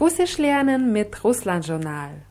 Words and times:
Russisch 0.00 0.38
lernen 0.38 0.92
mit 0.92 1.24
Russland-Journal. 1.24 2.22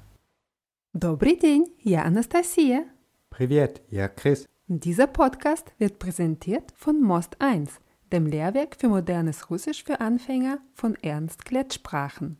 Добрый 0.94 1.36
день, 1.36 1.66
я 1.80 2.04
Anastasia. 2.06 2.86
Привет, 3.30 3.82
я 3.90 4.08
Chris. 4.10 4.48
Dieser 4.68 5.08
Podcast 5.08 5.74
wird 5.80 5.98
präsentiert 6.00 6.72
von 6.76 7.02
Most 7.02 7.42
1, 7.42 7.80
dem 8.12 8.26
Lehrwerk 8.28 8.76
für 8.80 8.90
modernes 8.90 9.50
Russisch 9.50 9.84
für 9.84 10.00
Anfänger 10.00 10.60
von 10.74 10.96
Ernst 11.02 11.46
Klett 11.46 11.74
Sprachen. 11.74 12.38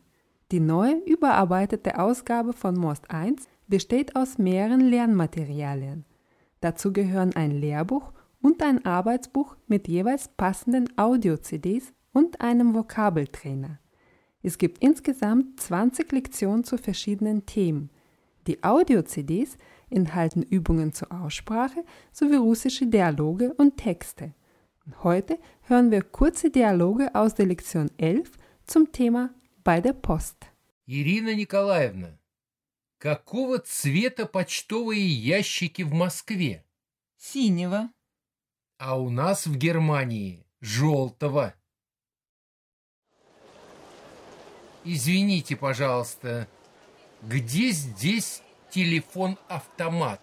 Die 0.52 0.60
neue, 0.60 0.96
überarbeitete 1.04 1.98
Ausgabe 1.98 2.52
von 2.52 2.78
Most 2.78 3.10
1 3.10 3.48
besteht 3.66 4.14
aus 4.14 4.38
mehreren 4.38 4.80
Lernmaterialien. 4.80 6.04
Dazu 6.60 6.92
gehören 6.92 7.34
ein 7.34 7.50
Lehrbuch 7.50 8.12
und 8.40 8.62
ein 8.62 8.84
Arbeitsbuch 8.84 9.56
mit 9.66 9.88
jeweils 9.88 10.28
passenden 10.28 10.88
Audio-CDs 10.96 11.92
und 12.12 12.40
einem 12.40 12.74
Vokabeltrainer. 12.74 13.80
Es 14.42 14.58
gibt 14.58 14.82
insgesamt 14.82 15.60
20 15.60 16.12
Lektionen 16.12 16.64
zu 16.64 16.76
verschiedenen 16.76 17.46
Themen. 17.46 17.90
Die 18.46 18.62
Audio-CDs 18.62 19.56
enthalten 19.88 20.42
Übungen 20.42 20.92
zur 20.92 21.10
Aussprache 21.12 21.84
sowie 22.12 22.36
russische 22.36 22.86
Dialoge 22.86 23.54
und 23.54 23.76
Texte. 23.78 24.34
Heute 25.02 25.38
hören 25.62 25.90
wir 25.90 26.02
kurze 26.02 26.50
Dialoge 26.50 27.14
aus 27.14 27.34
der 27.34 27.46
Lektion 27.46 27.90
11 27.96 28.32
zum 28.66 28.92
Thema 28.92 29.30
bei 29.62 29.80
der 29.80 29.94
Post. 29.94 30.36
Ирина 30.86 31.34
Николаевна, 31.34 32.18
какого 32.98 33.58
цвета 33.58 34.26
почтовые 34.26 35.08
ящики 35.08 35.82
в 35.82 35.94
Москве? 35.94 36.62
Синего. 37.16 37.90
А 38.76 39.00
у 39.00 39.08
нас 39.08 39.46
в 39.46 39.56
Германии 39.56 40.46
желтого. 40.60 41.54
Извините, 44.85 45.57
пожалуйста, 45.57 46.47
где 47.21 47.71
здесь 47.71 48.41
телефон-автомат? 48.69 50.21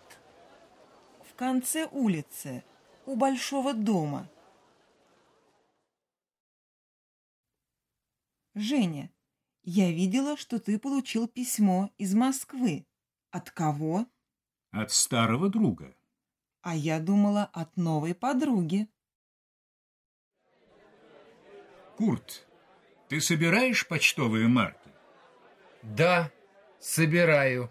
В 1.29 1.35
конце 1.35 1.87
улицы, 1.91 2.65
у 3.05 3.17
большого 3.17 3.75
дома. 3.75 4.31
Женя, 8.55 9.13
я 9.63 9.93
видела, 9.93 10.39
что 10.39 10.59
ты 10.59 10.79
получил 10.79 11.29
письмо 11.29 11.91
из 11.99 12.15
Москвы. 12.15 12.87
От 13.31 13.51
кого? 13.51 14.07
От 14.71 14.91
старого 14.91 15.51
друга. 15.51 15.95
А 16.63 16.75
я 16.75 16.99
думала, 16.99 17.51
от 17.53 17.77
новой 17.77 18.15
подруги. 18.15 18.89
Курт, 21.99 22.46
ты 23.10 23.20
собираешь 23.20 23.88
почтовые 23.88 24.48
марки? 24.48 24.90
Да, 25.84 26.32
собираю. 26.80 27.70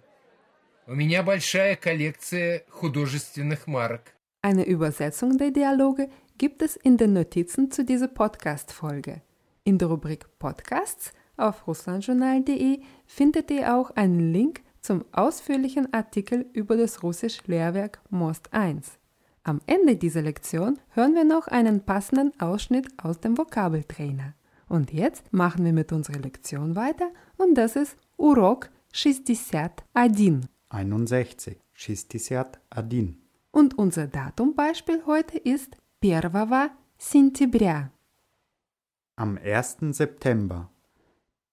У 0.86 0.94
меня 0.94 1.22
большая 1.22 1.77
коллекция 1.77 2.64
художественных 2.69 3.66
марок. 3.66 4.12
Eine 4.42 4.64
Übersetzung 4.64 5.36
der 5.36 5.50
Dialoge 5.50 6.08
gibt 6.39 6.62
es 6.62 6.77
in 6.77 6.97
den 6.97 7.12
Notizen 7.12 7.70
zu 7.70 7.84
dieser 7.84 8.08
Podcast-Folge. 8.08 9.22
In 9.64 9.78
der 9.78 9.89
Rubrik 9.89 10.27
Podcasts 10.39 11.12
auf 11.36 11.66
russlandjournal.de 11.66 12.80
findet 13.06 13.50
ihr 13.50 13.75
auch 13.75 13.91
einen 13.91 14.33
Link 14.33 14.62
zum 14.80 15.05
ausführlichen 15.12 15.92
Artikel 15.92 16.47
über 16.53 16.77
das 16.77 17.03
Russisch-Lehrwerk 17.03 18.00
Most 18.11 18.53
1. 18.53 18.98
Am 19.42 19.61
Ende 19.66 19.97
dieser 19.97 20.22
Lektion 20.22 20.78
hören 20.91 21.14
wir 21.14 21.25
noch 21.25 21.47
einen 21.47 21.80
passenden 21.84 22.39
Ausschnitt 22.41 22.89
aus 23.03 23.20
dem 23.20 23.39
Vokabeltrainer. 23.39 24.34
Und 24.69 24.92
jetzt 24.92 25.33
machen 25.33 25.64
wir 25.64 25.72
mit 25.72 25.92
unserer 25.92 26.20
Lektion 26.20 26.77
weiter 26.77 27.11
und 27.36 27.55
das 27.56 27.77
ist 27.77 27.97
Urok 28.16 28.71
61. 28.93 29.84
61. 29.94 31.59
61. 31.75 33.16
Und 33.50 33.78
unser 33.78 34.06
Datumbeispiel 34.06 35.03
heute 35.06 35.38
ist 35.38 35.76
1 36.03 36.71
сентября. 36.98 37.91
Am 39.16 39.38
1. 39.38 39.97
September. 39.97 40.71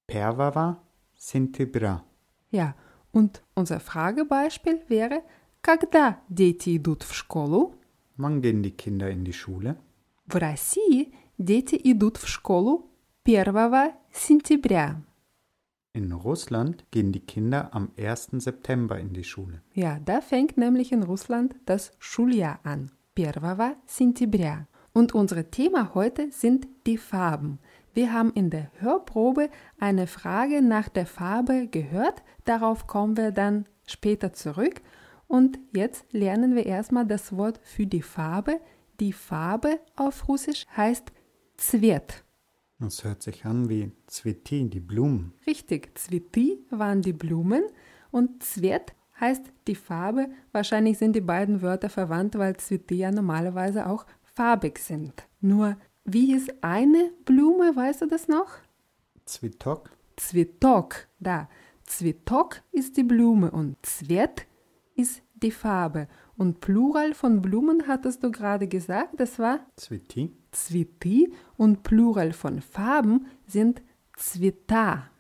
Первого 0.07 0.77
сентября. 1.15 2.03
Ja, 2.51 2.75
und 3.11 3.41
unser 3.55 3.79
Fragebeispiel 3.79 4.81
wäre 4.87 5.23
Когда 5.61 6.21
дети 6.29 6.77
идут 6.77 7.03
в 7.03 7.13
школу? 7.13 7.75
Wann 8.15 8.41
gehen 8.41 8.63
die 8.63 8.71
Kinder 8.71 9.09
in 9.09 9.25
die 9.25 9.33
Schule? 9.33 9.75
В 10.27 10.35
России 10.35 11.13
дети 11.37 11.75
идут 11.75 12.17
в 12.17 12.27
школу 12.27 12.89
1 13.27 13.93
сентября. 14.11 15.01
In 15.93 16.11
Russland 16.11 16.85
gehen 16.91 17.11
die 17.11 17.19
Kinder 17.19 17.73
am 17.73 17.91
1. 17.97 18.29
September 18.33 18.99
in 18.99 19.13
die 19.13 19.23
Schule. 19.23 19.61
Ja, 19.73 19.99
da 20.05 20.21
fängt 20.21 20.57
nämlich 20.57 20.91
in 20.91 21.03
Russland 21.03 21.55
das 21.65 21.91
Schuljahr 21.99 22.59
an. 22.63 22.91
1 23.17 23.77
сентября. 23.85 24.67
Und 24.93 25.13
unser 25.13 25.49
Thema 25.49 25.93
heute 25.93 26.31
sind 26.31 26.67
die 26.85 26.97
Farben. 26.97 27.59
Wir 27.93 28.13
haben 28.13 28.31
in 28.33 28.49
der 28.49 28.71
Hörprobe 28.79 29.49
eine 29.79 30.07
Frage 30.07 30.61
nach 30.61 30.87
der 30.87 31.07
Farbe 31.07 31.67
gehört. 31.67 32.23
Darauf 32.45 32.87
kommen 32.87 33.17
wir 33.17 33.31
dann 33.31 33.65
später 33.87 34.33
zurück. 34.33 34.81
Und 35.27 35.59
jetzt 35.75 36.05
lernen 36.13 36.55
wir 36.55 36.65
erstmal 36.65 37.05
das 37.05 37.35
Wort 37.35 37.59
für 37.63 37.87
die 37.87 38.01
Farbe. 38.01 38.61
Die 38.99 39.13
Farbe 39.13 39.79
auf 39.95 40.27
Russisch 40.27 40.65
heißt 40.77 41.11
Цвет. 41.57 42.23
Das 42.82 43.04
hört 43.04 43.22
sich 43.22 43.44
an 43.44 43.68
wie 43.68 43.92
Zweti, 44.08 44.68
die 44.68 44.80
Blumen. 44.80 45.34
Richtig, 45.46 45.96
Zweti 45.96 46.66
waren 46.68 47.00
die 47.00 47.12
Blumen 47.12 47.62
und 48.10 48.42
Zwet 48.42 48.92
heißt 49.20 49.52
die 49.68 49.76
Farbe. 49.76 50.28
Wahrscheinlich 50.50 50.98
sind 50.98 51.14
die 51.14 51.20
beiden 51.20 51.62
Wörter 51.62 51.88
verwandt, 51.88 52.36
weil 52.36 52.56
Zweti 52.56 52.96
ja 52.96 53.12
normalerweise 53.12 53.88
auch 53.88 54.04
farbig 54.24 54.80
sind. 54.80 55.28
Nur, 55.40 55.76
wie 56.04 56.34
ist 56.34 56.52
eine 56.64 57.12
Blume, 57.24 57.76
weißt 57.76 58.02
du 58.02 58.06
das 58.06 58.26
noch? 58.26 58.48
Zwitok. 59.26 59.90
Zwitok, 60.16 61.06
da. 61.20 61.48
Zwitok 61.84 62.62
ist 62.72 62.96
die 62.96 63.04
Blume 63.04 63.52
und 63.52 63.76
Zwet 63.86 64.46
ist 64.96 65.22
die 65.34 65.52
Farbe. 65.52 66.08
Und 66.36 66.60
Plural 66.60 67.14
von 67.14 67.42
Blumen 67.42 67.86
hattest 67.86 68.22
du 68.24 68.30
gerade 68.30 68.66
gesagt, 68.66 69.18
das 69.18 69.38
war 69.38 69.60
Zwiti. 69.76 70.34
Zwiti 70.50 71.32
und 71.56 71.82
Plural 71.82 72.32
von 72.32 72.60
Farben 72.60 73.26
sind 73.46 73.82
Zwita. 74.16 75.10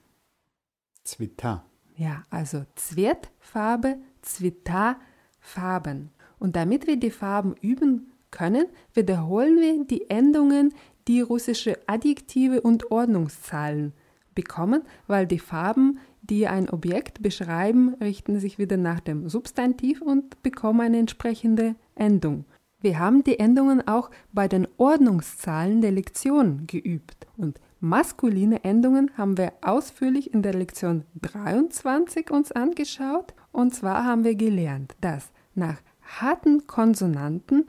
Zwita. 1.04 1.64
Ja, 1.96 2.22
also 2.30 2.64
Zwet, 2.74 3.30
Farbe, 3.38 3.98
Zwita, 4.22 4.98
Farben. 5.40 6.10
Und 6.38 6.56
damit 6.56 6.86
wir 6.86 6.96
die 6.96 7.10
Farben 7.10 7.54
üben 7.60 8.12
können, 8.30 8.66
wiederholen 8.94 9.60
wir 9.60 9.84
die 9.84 10.08
Endungen, 10.10 10.74
die 11.08 11.20
russische 11.20 11.78
Adjektive 11.86 12.60
und 12.60 12.90
Ordnungszahlen 12.90 13.92
bekommen, 14.34 14.82
weil 15.06 15.26
die 15.26 15.38
Farben 15.38 15.98
die 16.32 16.48
ein 16.48 16.70
Objekt 16.70 17.22
beschreiben, 17.22 17.94
richten 18.00 18.40
sich 18.40 18.56
wieder 18.56 18.78
nach 18.78 19.00
dem 19.00 19.28
Substantiv 19.28 20.00
und 20.00 20.42
bekommen 20.42 20.80
eine 20.80 20.96
entsprechende 20.96 21.74
Endung. 21.94 22.46
Wir 22.80 22.98
haben 22.98 23.22
die 23.22 23.38
Endungen 23.38 23.86
auch 23.86 24.10
bei 24.32 24.48
den 24.48 24.66
Ordnungszahlen 24.78 25.82
der 25.82 25.92
Lektion 25.92 26.66
geübt 26.66 27.26
und 27.36 27.60
maskuline 27.80 28.64
Endungen 28.64 29.10
haben 29.18 29.36
wir 29.36 29.52
ausführlich 29.60 30.32
in 30.32 30.40
der 30.40 30.54
Lektion 30.54 31.04
23 31.20 32.30
uns 32.30 32.50
angeschaut 32.50 33.34
und 33.52 33.74
zwar 33.74 34.06
haben 34.06 34.24
wir 34.24 34.34
gelernt, 34.34 34.96
dass 35.02 35.32
nach 35.54 35.82
harten 36.00 36.66
Konsonanten 36.66 37.66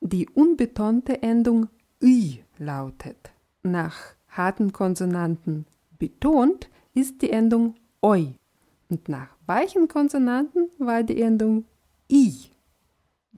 die 0.00 0.26
unbetonte 0.30 1.22
Endung 1.22 1.68
i 2.02 2.40
lautet. 2.56 3.30
Nach 3.62 3.98
harten 4.28 4.72
Konsonanten 4.72 5.66
betont 5.98 6.70
ist 6.94 7.20
die 7.20 7.30
Endung 7.30 7.74
oi 8.02 8.34
und 8.88 9.08
nach 9.08 9.28
weichen 9.46 9.88
Konsonanten 9.88 10.68
war 10.78 11.02
die 11.02 11.20
Endung 11.20 11.64
i. 12.10 12.32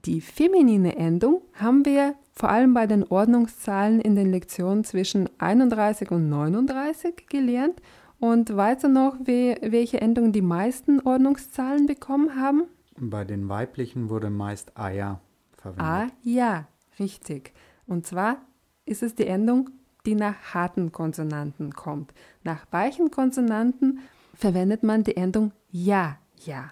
Die 0.05 0.21
feminine 0.21 0.95
Endung 0.95 1.41
haben 1.53 1.85
wir 1.85 2.15
vor 2.33 2.49
allem 2.49 2.73
bei 2.73 2.87
den 2.87 3.03
Ordnungszahlen 3.03 3.99
in 3.99 4.15
den 4.15 4.31
Lektionen 4.31 4.85
zwischen 4.85 5.29
31 5.39 6.11
und 6.11 6.29
39 6.29 7.27
gelernt. 7.27 7.81
Und 8.19 8.55
weißt 8.55 8.85
du 8.85 8.89
noch, 8.89 9.17
we 9.19 9.57
welche 9.61 9.99
Endung 9.99 10.31
die 10.31 10.41
meisten 10.41 11.01
Ordnungszahlen 11.01 11.85
bekommen 11.85 12.39
haben? 12.39 12.63
Bei 12.97 13.25
den 13.25 13.49
weiblichen 13.49 14.09
wurde 14.09 14.29
meist 14.29 14.77
Aya 14.77 15.19
verwendet. 15.57 15.85
Ah, 15.85 16.07
ja, 16.23 16.67
richtig. 16.99 17.53
Und 17.87 18.05
zwar 18.05 18.37
ist 18.85 19.03
es 19.03 19.15
die 19.15 19.27
Endung, 19.27 19.69
die 20.05 20.15
nach 20.15 20.53
harten 20.53 20.91
Konsonanten 20.91 21.73
kommt. 21.73 22.13
Nach 22.43 22.65
weichen 22.71 23.11
Konsonanten 23.11 23.99
verwendet 24.39 24.83
man 24.83 25.03
die 25.03 25.17
Endung 25.17 25.51
ja, 25.69 26.17
ja. 26.45 26.71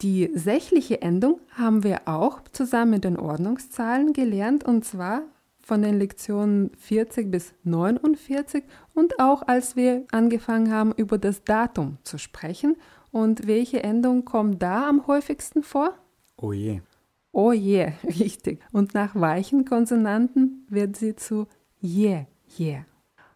Die 0.00 0.30
sächliche 0.32 1.02
Endung 1.02 1.40
haben 1.50 1.84
wir 1.84 2.08
auch 2.08 2.40
zusammen 2.52 2.92
mit 2.92 3.04
den 3.04 3.18
Ordnungszahlen 3.18 4.14
gelernt 4.14 4.64
und 4.64 4.84
zwar 4.84 5.24
von 5.60 5.82
den 5.82 5.98
Lektionen 5.98 6.70
40 6.78 7.30
bis 7.30 7.52
49 7.64 8.64
und 8.94 9.20
auch 9.20 9.46
als 9.46 9.76
wir 9.76 10.04
angefangen 10.10 10.72
haben, 10.72 10.92
über 10.92 11.18
das 11.18 11.44
Datum 11.44 11.98
zu 12.02 12.16
sprechen. 12.16 12.76
Und 13.10 13.46
welche 13.46 13.82
Endung 13.82 14.24
kommt 14.24 14.62
da 14.62 14.88
am 14.88 15.06
häufigsten 15.06 15.62
vor? 15.62 15.94
Oh 16.36 16.52
je. 16.52 16.80
Oh 17.32 17.52
je, 17.52 17.92
richtig. 18.04 18.60
Und 18.72 18.94
nach 18.94 19.14
weichen 19.14 19.64
Konsonanten 19.64 20.66
wird 20.70 20.96
sie 20.96 21.14
zu 21.16 21.46
je, 21.80 22.24
je. 22.46 22.80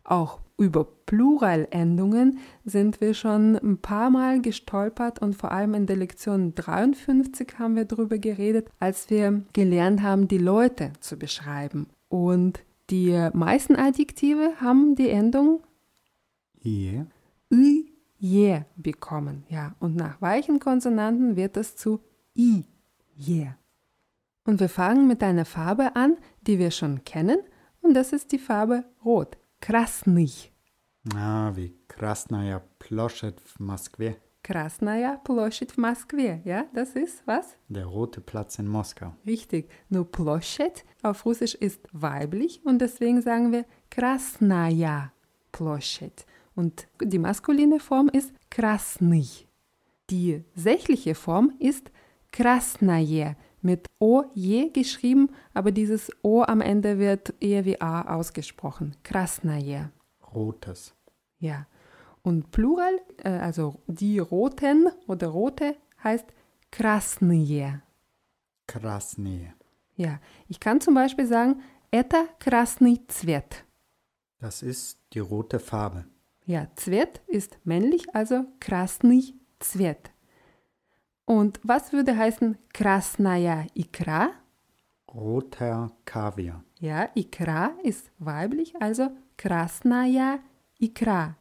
Auch 0.03 0.41
über 0.57 0.85
Pluralendungen 0.85 2.39
sind 2.65 3.01
wir 3.01 3.15
schon 3.15 3.57
ein 3.57 3.79
paar 3.79 4.11
Mal 4.11 4.41
gestolpert 4.41 5.21
und 5.21 5.35
vor 5.35 5.51
allem 5.51 5.75
in 5.75 5.87
der 5.87 5.97
Lektion 5.97 6.55
53 6.55 7.59
haben 7.59 7.77
wir 7.77 7.85
darüber 7.85 8.19
geredet, 8.19 8.69
als 8.79 9.11
wir 9.11 9.43
gelernt 9.53 10.03
haben, 10.03 10.29
die 10.29 10.39
Leute 10.39 10.93
zu 11.01 11.17
beschreiben. 11.17 11.89
Und 12.09 12.61
die 12.91 13.29
meisten 13.33 13.77
Adjektive 13.77 14.53
haben 14.61 14.95
die 14.95 15.09
Endung 15.09 15.63
Je. 16.61 17.05
je 18.17 18.61
bekommen. 18.77 19.45
Ja, 19.49 19.75
und 19.81 19.97
nach 19.97 20.23
weichen 20.23 20.61
Konsonanten 20.61 21.37
wird 21.37 21.57
es 21.59 21.77
zu 21.77 22.01
i, 22.35 22.65
je. 23.15 23.49
Und 24.47 24.61
wir 24.61 24.69
fangen 24.69 25.07
mit 25.07 25.23
einer 25.23 25.45
Farbe 25.45 25.95
an, 25.95 26.17
die 26.43 26.59
wir 26.59 26.71
schon 26.71 27.05
kennen, 27.05 27.39
und 27.83 27.93
das 27.93 28.15
ist 28.15 28.33
die 28.33 28.39
Farbe 28.39 28.85
Rot. 29.05 29.37
Krasny. 29.64 30.32
Ah, 31.16 31.52
wie 31.56 31.76
Krasnaya 31.88 32.62
Ploschet 32.80 33.40
в 33.42 33.60
Moskwe. 33.60 34.16
Krasnaya 34.44 35.18
Площадь 35.24 35.72
в 35.72 35.78
Москве. 35.78 36.42
Ja, 36.46 36.66
das 36.74 36.96
ist 36.96 37.26
was? 37.28 37.56
Der 37.68 37.86
rote 37.86 38.22
Platz 38.22 38.58
in 38.58 38.68
Moskau. 38.68 39.14
Richtig. 39.26 39.70
Nur 39.90 40.10
Площадь 40.12 40.86
auf 41.04 41.26
Russisch 41.26 41.56
ist 41.56 41.82
weiblich 41.92 42.62
und 42.66 42.80
deswegen 42.80 43.22
sagen 43.22 43.52
wir 43.52 43.66
Krasnaya 43.90 45.12
Площадь. 45.52 46.26
Und 46.56 46.88
die 47.02 47.20
maskuline 47.20 47.80
Form 47.80 48.10
ist 48.10 48.34
Krasny. 48.50 49.28
Die 50.10 50.44
sächliche 50.56 51.16
Form 51.16 51.54
ist 51.60 51.92
Krasnaje 52.32 53.36
mit 54.04 54.04
O-je 54.04 54.70
geschrieben, 54.70 55.30
aber 55.54 55.72
dieses 55.72 56.12
O 56.22 56.44
am 56.44 56.62
Ende 56.62 57.00
wird 57.00 57.34
eher 57.40 57.66
wie 57.66 57.80
A 57.80 58.16
ausgesprochen. 58.16 58.96
Krasnaje. 59.04 59.92
Rotes. 60.34 60.94
Ja. 61.40 61.66
Und 62.22 62.52
Plural, 62.52 63.00
äh, 63.24 63.30
also 63.30 63.76
die 63.88 64.20
Roten 64.20 64.90
oder 65.08 65.28
Rote, 65.28 65.76
heißt 66.04 66.26
Krasnye. 66.72 67.82
Krasneye. 68.68 69.54
Ja. 69.96 70.20
Ich 70.48 70.60
kann 70.60 70.82
zum 70.82 70.94
Beispiel 70.94 71.26
sagen, 71.26 71.62
это 71.92 72.28
красный 72.40 73.02
цвет. 73.08 73.66
Das 74.40 74.62
ist 74.62 75.00
die 75.14 75.20
rote 75.20 75.60
Farbe. 75.60 76.06
Ja, 76.46 76.68
Цвет 76.76 77.22
ist 77.28 77.58
männlich, 77.64 78.16
also 78.16 78.46
красный 78.60 79.36
цвет. 79.60 80.12
Und 81.27 81.59
was 81.63 81.93
würde 81.93 82.17
heißen 82.17 82.59
Krasnaya 82.73 83.67
Ikra? 83.75 84.31
Roter 85.13 85.91
Kaviar. 86.05 86.65
Ja, 86.81 87.09
Ikra 87.15 87.73
ist 87.83 88.11
weiblich, 88.19 88.75
also 88.81 89.11
Krasnaya 89.37 90.41
Ikra. 90.79 91.37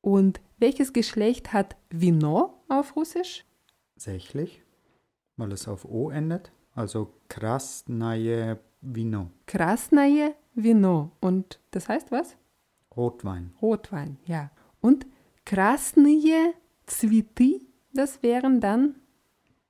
Und 0.00 0.40
welches 0.58 0.92
Geschlecht 0.92 1.52
hat 1.52 1.76
Vino 1.90 2.62
auf 2.68 2.94
Russisch? 2.94 3.44
Sächlich, 3.96 4.62
weil 5.36 5.52
es 5.52 5.66
auf 5.66 5.84
O 5.84 6.10
endet. 6.10 6.52
Also 6.74 7.14
Krasnaje 7.28 8.60
Vino. 8.80 9.30
Krasnaje 9.46 10.34
Vino. 10.54 11.12
Und 11.20 11.58
das 11.70 11.88
heißt 11.88 12.12
was? 12.12 12.36
Rotwein. 12.96 13.52
Rotwein, 13.60 14.18
ja. 14.26 14.50
Und 14.80 15.06
Krasnaje 15.44 16.54
Zwiti 16.86 17.71
das 17.93 18.21
wären 18.23 18.59
dann, 18.59 18.95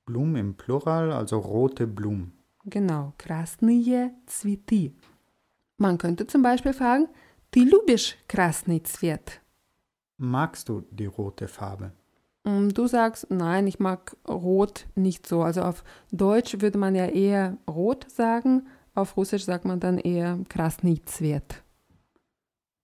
Blumen 0.06 0.36
im 0.36 0.54
Plural, 0.54 1.12
also 1.12 1.38
rote 1.38 1.86
Blumen. 1.86 2.32
genau, 2.64 3.12
красные 3.18 4.12
цветы. 4.26 4.92
Man 5.78 5.98
könnte 5.98 6.26
zum 6.26 6.42
Beispiel 6.42 6.72
fragen, 6.72 7.08
ты 7.50 7.60
любишь 7.60 8.16
красный 8.26 8.80
цвет? 8.80 9.40
Magst 10.18 10.68
du 10.68 10.82
die 10.90 11.06
rote 11.06 11.46
Farbe? 11.46 11.92
Und 12.44 12.76
du 12.76 12.86
sagst, 12.86 13.30
nein, 13.30 13.66
ich 13.66 13.78
mag 13.78 14.16
rot 14.26 14.86
nicht 14.94 15.26
so. 15.26 15.42
Also 15.42 15.62
auf 15.62 15.84
Deutsch 16.10 16.60
würde 16.60 16.78
man 16.78 16.94
ja 16.94 17.06
eher 17.06 17.58
rot 17.68 18.06
sagen, 18.10 18.66
auf 18.94 19.16
Russisch 19.16 19.44
sagt 19.44 19.64
man 19.64 19.80
dann 19.80 19.98
eher 19.98 20.38
красный 20.48 21.02
цвет. 21.04 21.62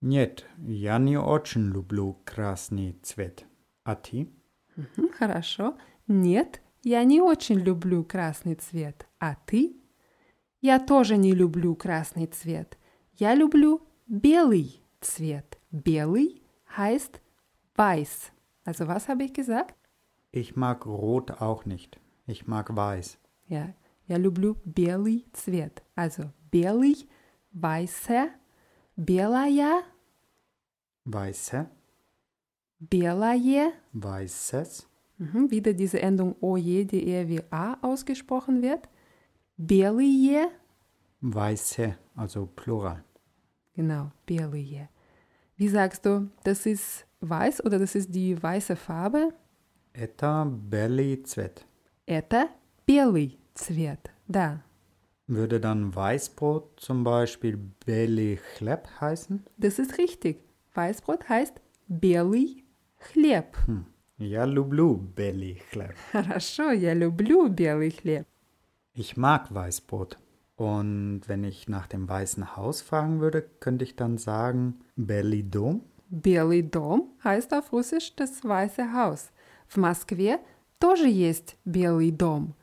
Нет, 0.01 0.45
я 0.59 0.99
не 0.99 1.17
очень 1.17 1.73
люблю 1.73 2.21
красный 2.25 2.99
цвет. 3.03 3.47
А 3.85 3.95
ты? 3.97 4.29
Мгм, 4.80 5.10
Хорошо. 5.12 5.78
Нет, 6.08 6.62
я 6.84 7.04
не 7.04 7.22
очень 7.22 7.60
люблю 7.60 8.04
красный 8.04 8.56
цвет. 8.56 9.08
А 9.20 9.36
ты? 9.46 9.76
Я 10.62 10.80
тоже 10.80 11.18
не 11.18 11.34
люблю 11.34 11.76
красный 11.76 12.28
цвет. 12.28 12.78
Я 13.18 13.36
люблю 13.36 13.82
белый 14.08 14.82
цвет. 15.02 15.60
Белый 15.72 16.42
heißt 16.78 17.22
weiß. 17.76 18.32
Also 18.66 18.88
was 18.88 19.08
habe 19.08 19.24
ich 19.24 19.34
gesagt? 19.34 19.76
Ich 20.32 20.56
mag 20.56 20.86
Rot 20.86 21.42
auch 21.42 21.66
nicht. 21.66 22.00
Ich 22.28 22.48
mag 22.48 22.70
Weiß. 22.70 23.18
Ja, 23.48 23.74
я 24.08 24.18
люблю 24.18 24.58
белый 24.66 25.26
цвет. 25.34 25.84
Also 25.96 26.32
белый, 26.52 27.10
weißer, 27.52 28.30
белая, 28.96 29.84
Weiße, 31.06 31.68
белое. 32.79 33.73
Weißes, 33.93 34.89
Mhm, 35.17 35.51
wieder 35.53 35.73
diese 35.75 36.03
Endung 36.03 36.35
oje, 36.41 36.85
die 36.87 37.07
eher 37.07 37.29
wie 37.29 37.41
a 37.51 37.79
ausgesprochen 37.83 38.63
wird. 38.63 38.89
Белые, 39.57 40.49
Weiße, 41.21 41.97
also 42.17 42.47
Plural. 42.47 43.05
genau, 43.75 44.11
белые. 44.27 44.89
Wie 45.57 45.69
sagst 45.69 46.05
du, 46.05 46.29
das 46.43 46.67
ist 46.67 47.07
weiß 47.21 47.65
oder 47.65 47.79
das 47.79 47.95
ist 47.95 48.13
die 48.13 48.41
weiße 48.43 48.75
Farbe? 48.75 49.33
Это 49.93 50.45
белый 50.45 51.23
цвет. 51.23 51.65
Это 52.07 52.49
белый 52.85 53.39
цвет. 53.55 54.11
Да, 54.27 54.65
Würde 55.29 55.61
dann 55.61 55.95
Weißbrot 55.95 56.81
zum 56.81 57.05
Beispiel 57.05 57.57
белый 57.87 58.37
хлеб 58.57 58.89
heißen? 59.01 59.45
das 59.59 59.79
ist 59.79 59.97
richtig. 59.97 60.43
Weißbrot 60.75 61.29
heißt 61.29 61.61
белый 61.87 62.58
хлеб. 62.99 63.57
Hm. 63.67 63.85
Я 64.19 64.47
люблю 64.47 64.95
белый 64.97 65.63
хлеб. 65.71 65.95
Хорошо, 66.13 66.71
я 66.71 66.95
люблю 66.95 67.49
белый 67.49 67.91
хлеб. 67.91 68.27
Ich 68.95 69.17
mag 69.17 69.53
Weißbrot. 69.53 70.19
Und 70.57 71.23
wenn 71.27 71.43
ich 71.43 71.69
nach 71.69 71.89
dem 71.89 72.09
Weißen 72.09 72.57
Haus 72.57 72.81
fragen 72.81 73.21
würde, 73.21 73.43
könnte 73.43 73.85
ich 73.85 73.97
dann 73.97 74.19
sagen 74.19 74.81
Белый 74.95 75.43
дом? 75.43 75.83
Белый 76.11 76.63
дом 76.63 77.13
heißt 77.25 77.53
auf 77.55 77.73
Russisch 77.73 78.15
das 78.15 78.45
Weiße 78.45 78.93
Haus. 78.93 79.33
В 79.67 79.79
Москве 79.79 80.39
тоже 80.79 81.09
есть 81.09 81.57
Белый 81.65 82.13
дом. 82.13 82.55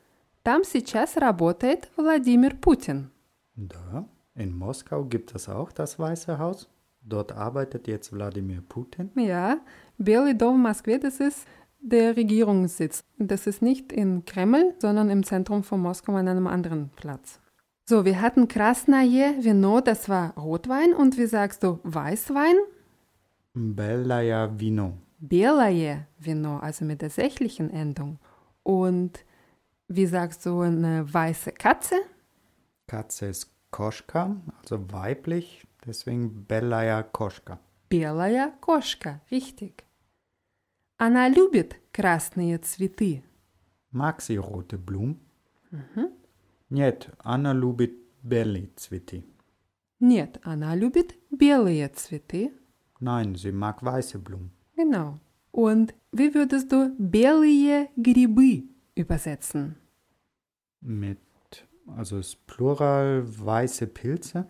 Там 0.43 0.63
сейчас 0.63 1.17
работает 1.17 1.91
Владимир 1.97 2.55
Путин. 2.55 3.11
Da, 3.55 4.07
in 4.35 4.57
Moskau 4.57 5.03
gibt 5.03 5.35
es 5.35 5.50
auch 5.50 5.73
das 5.73 6.00
Weiße 6.00 6.39
Haus. 6.39 6.69
Dort 7.08 7.32
arbeitet 7.32 7.86
jetzt 7.86 8.12
Wladimir 8.12 8.62
Putin? 8.68 9.10
Ja, 9.14 9.58
Belly 9.96 10.36
Dom 10.36 10.60
Moskwe, 10.60 10.98
das 10.98 11.20
ist 11.20 11.46
der 11.80 12.16
Regierungssitz. 12.16 13.04
Das 13.16 13.46
ist 13.46 13.62
nicht 13.62 13.92
in 13.92 14.25
Kreml, 14.25 14.75
sondern 14.80 15.08
im 15.08 15.22
Zentrum 15.22 15.62
von 15.62 15.80
Moskau 15.80 16.16
an 16.16 16.26
einem 16.26 16.48
anderen 16.48 16.90
Platz. 16.96 17.40
So, 17.88 18.04
wir 18.04 18.20
hatten 18.20 18.48
Krasnaje 18.48 19.36
Vino, 19.44 19.80
das 19.80 20.08
war 20.08 20.36
Rotwein. 20.36 20.92
Und 20.94 21.16
wie 21.16 21.26
sagst 21.26 21.62
du 21.62 21.78
Weißwein? 21.84 22.56
Belaja 23.54 24.58
Vino. 24.58 24.94
Belaje 25.20 26.08
Vino, 26.18 26.58
also 26.58 26.84
mit 26.84 27.02
der 27.02 27.10
sächlichen 27.10 27.70
Endung. 27.70 28.18
Und 28.64 29.25
wie 29.86 30.06
sagst 30.06 30.44
du 30.44 30.62
eine 30.62 31.06
weiße 31.14 31.52
Katze? 31.52 31.94
Katze 32.88 33.26
ist 33.26 33.52
Koschka, 33.70 34.34
also 34.60 34.92
weiblich. 34.92 35.64
deswegen 35.85 36.45
Belaya 36.47 37.03
Koschka. 37.03 37.59
Белая 37.89 38.53
кошка, 38.61 39.21
richtig. 39.29 39.83
Она 40.97 41.27
любит 41.27 41.75
красные 41.91 42.57
цветы. 42.59 43.23
Mag 43.91 44.21
sie 44.21 44.38
rote 44.38 44.77
Blumen? 44.77 45.19
Нет, 46.69 47.09
Anna 47.23 47.53
любит 47.53 47.93
белые 48.23 48.69
цветы. 48.77 49.25
Нет, 50.00 50.39
она 50.43 50.73
любит 50.75 51.15
белые 51.31 51.89
цветы. 51.89 52.53
Nein, 53.01 53.35
sie 53.35 53.51
mag 53.51 53.83
weiße 53.83 54.19
Blumen. 54.19 54.51
Genau. 54.77 55.19
Und 55.51 55.93
wie 56.13 56.33
würdest 56.33 56.71
du 56.71 56.95
белые 56.97 57.89
грибы 57.97 58.69
übersetzen? 58.95 59.75
Mit, 60.79 61.19
also 61.88 62.19
ist 62.19 62.47
Plural 62.47 63.23
weiße 63.25 63.88
Pilze. 63.88 64.47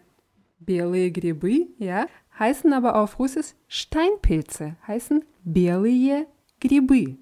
Белые 0.60 1.10
грибы, 1.10 1.70
ja, 1.78 2.08
heißen 2.38 2.72
aber 2.74 2.96
auf 2.96 3.20
Russisch 3.20 3.54
Steinpilze, 3.68 4.78
heißen 4.88 5.24
белые 5.44 6.28
грибы. 6.60 7.18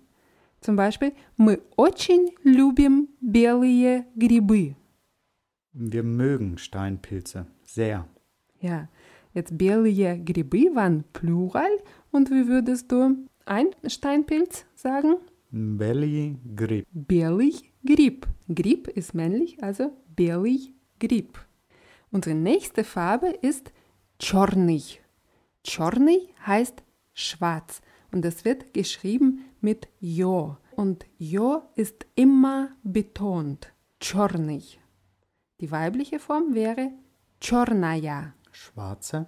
Zum 0.61 0.75
Beispiel, 0.75 1.13
мы 1.37 1.61
очень 1.77 2.31
любим 2.43 3.09
белые 3.21 4.05
грибы. 4.15 4.75
Wir 5.71 6.03
mögen 6.03 6.57
Steinpilze 6.57 7.47
sehr. 7.63 8.07
Ja, 8.59 8.89
jetzt 9.33 9.57
белые 9.57 10.17
грибы 10.17 10.75
waren 10.75 11.05
Plural 11.13 11.71
und 12.11 12.29
wie 12.29 12.47
würdest 12.47 12.91
du 12.91 13.25
ein 13.45 13.67
Steinpilz 13.87 14.65
sagen? 14.75 15.15
Belly 15.51 16.37
Grip. 16.55 16.85
Белый 16.91 17.55
гриб. 17.83 18.27
Grib 18.47 18.87
ist 18.89 19.13
männlich, 19.13 19.63
also 19.63 19.91
белый 20.15 20.75
гриб. 20.99 21.39
Unsere 22.14 22.36
nächste 22.36 22.84
Farbe 22.84 23.30
ist 23.42 23.72
Czornig. 24.20 25.02
Czornig 25.64 26.32
heißt 26.46 26.84
schwarz 27.12 27.82
und 28.12 28.24
das 28.24 28.44
wird 28.44 28.72
geschrieben 28.72 29.46
mit 29.60 29.88
Jo. 29.98 30.56
Und 30.76 31.06
Jo 31.18 31.62
ist 31.74 32.06
immer 32.14 32.68
betont. 32.84 33.72
Czornig. 33.98 34.78
Die 35.60 35.72
weibliche 35.72 36.20
Form 36.20 36.54
wäre 36.54 36.92
Czornaja. 37.40 38.32
Schwarze. 38.52 39.26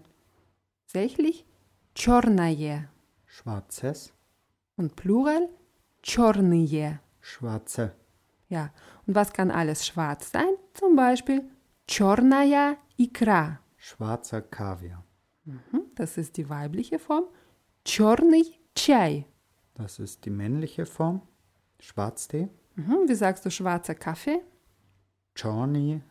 Tatsächlich 0.85 1.45
Czornaje. 1.95 2.89
Schwarzes. 3.27 4.13
Und 4.77 4.95
Plural 4.95 5.49
Czornije. 6.03 7.01
Schwarze. 7.21 7.97
Ja, 8.49 8.73
und 9.09 9.17
was 9.17 9.33
kann 9.33 9.51
alles 9.51 9.85
schwarz 9.85 10.31
sein? 10.31 10.55
Zum 10.73 10.95
Beispiel 10.95 11.51
черная 11.88 12.78
икра. 12.98 13.60
Schwarzer 13.78 14.42
Kaviar. 14.42 15.04
Hm, 15.46 15.60
Das 15.96 16.18
ist 16.18 16.38
die 16.38 16.50
weibliche 16.50 17.00
Form. 17.00 17.26
Черный 17.84 18.60
чай. 18.76 19.26
Das 19.76 20.00
ist 20.00 20.24
die 20.26 20.30
männliche 20.30 20.86
Form. 20.86 21.22
Schwarztee. 21.80 22.48
Mhm, 22.76 23.08
Wie 23.08 23.16
sagst 23.16 23.46
du 23.46 23.50
schwarzer 23.52 23.96
Kaffee? 23.96 24.42
Johnny 25.36 26.02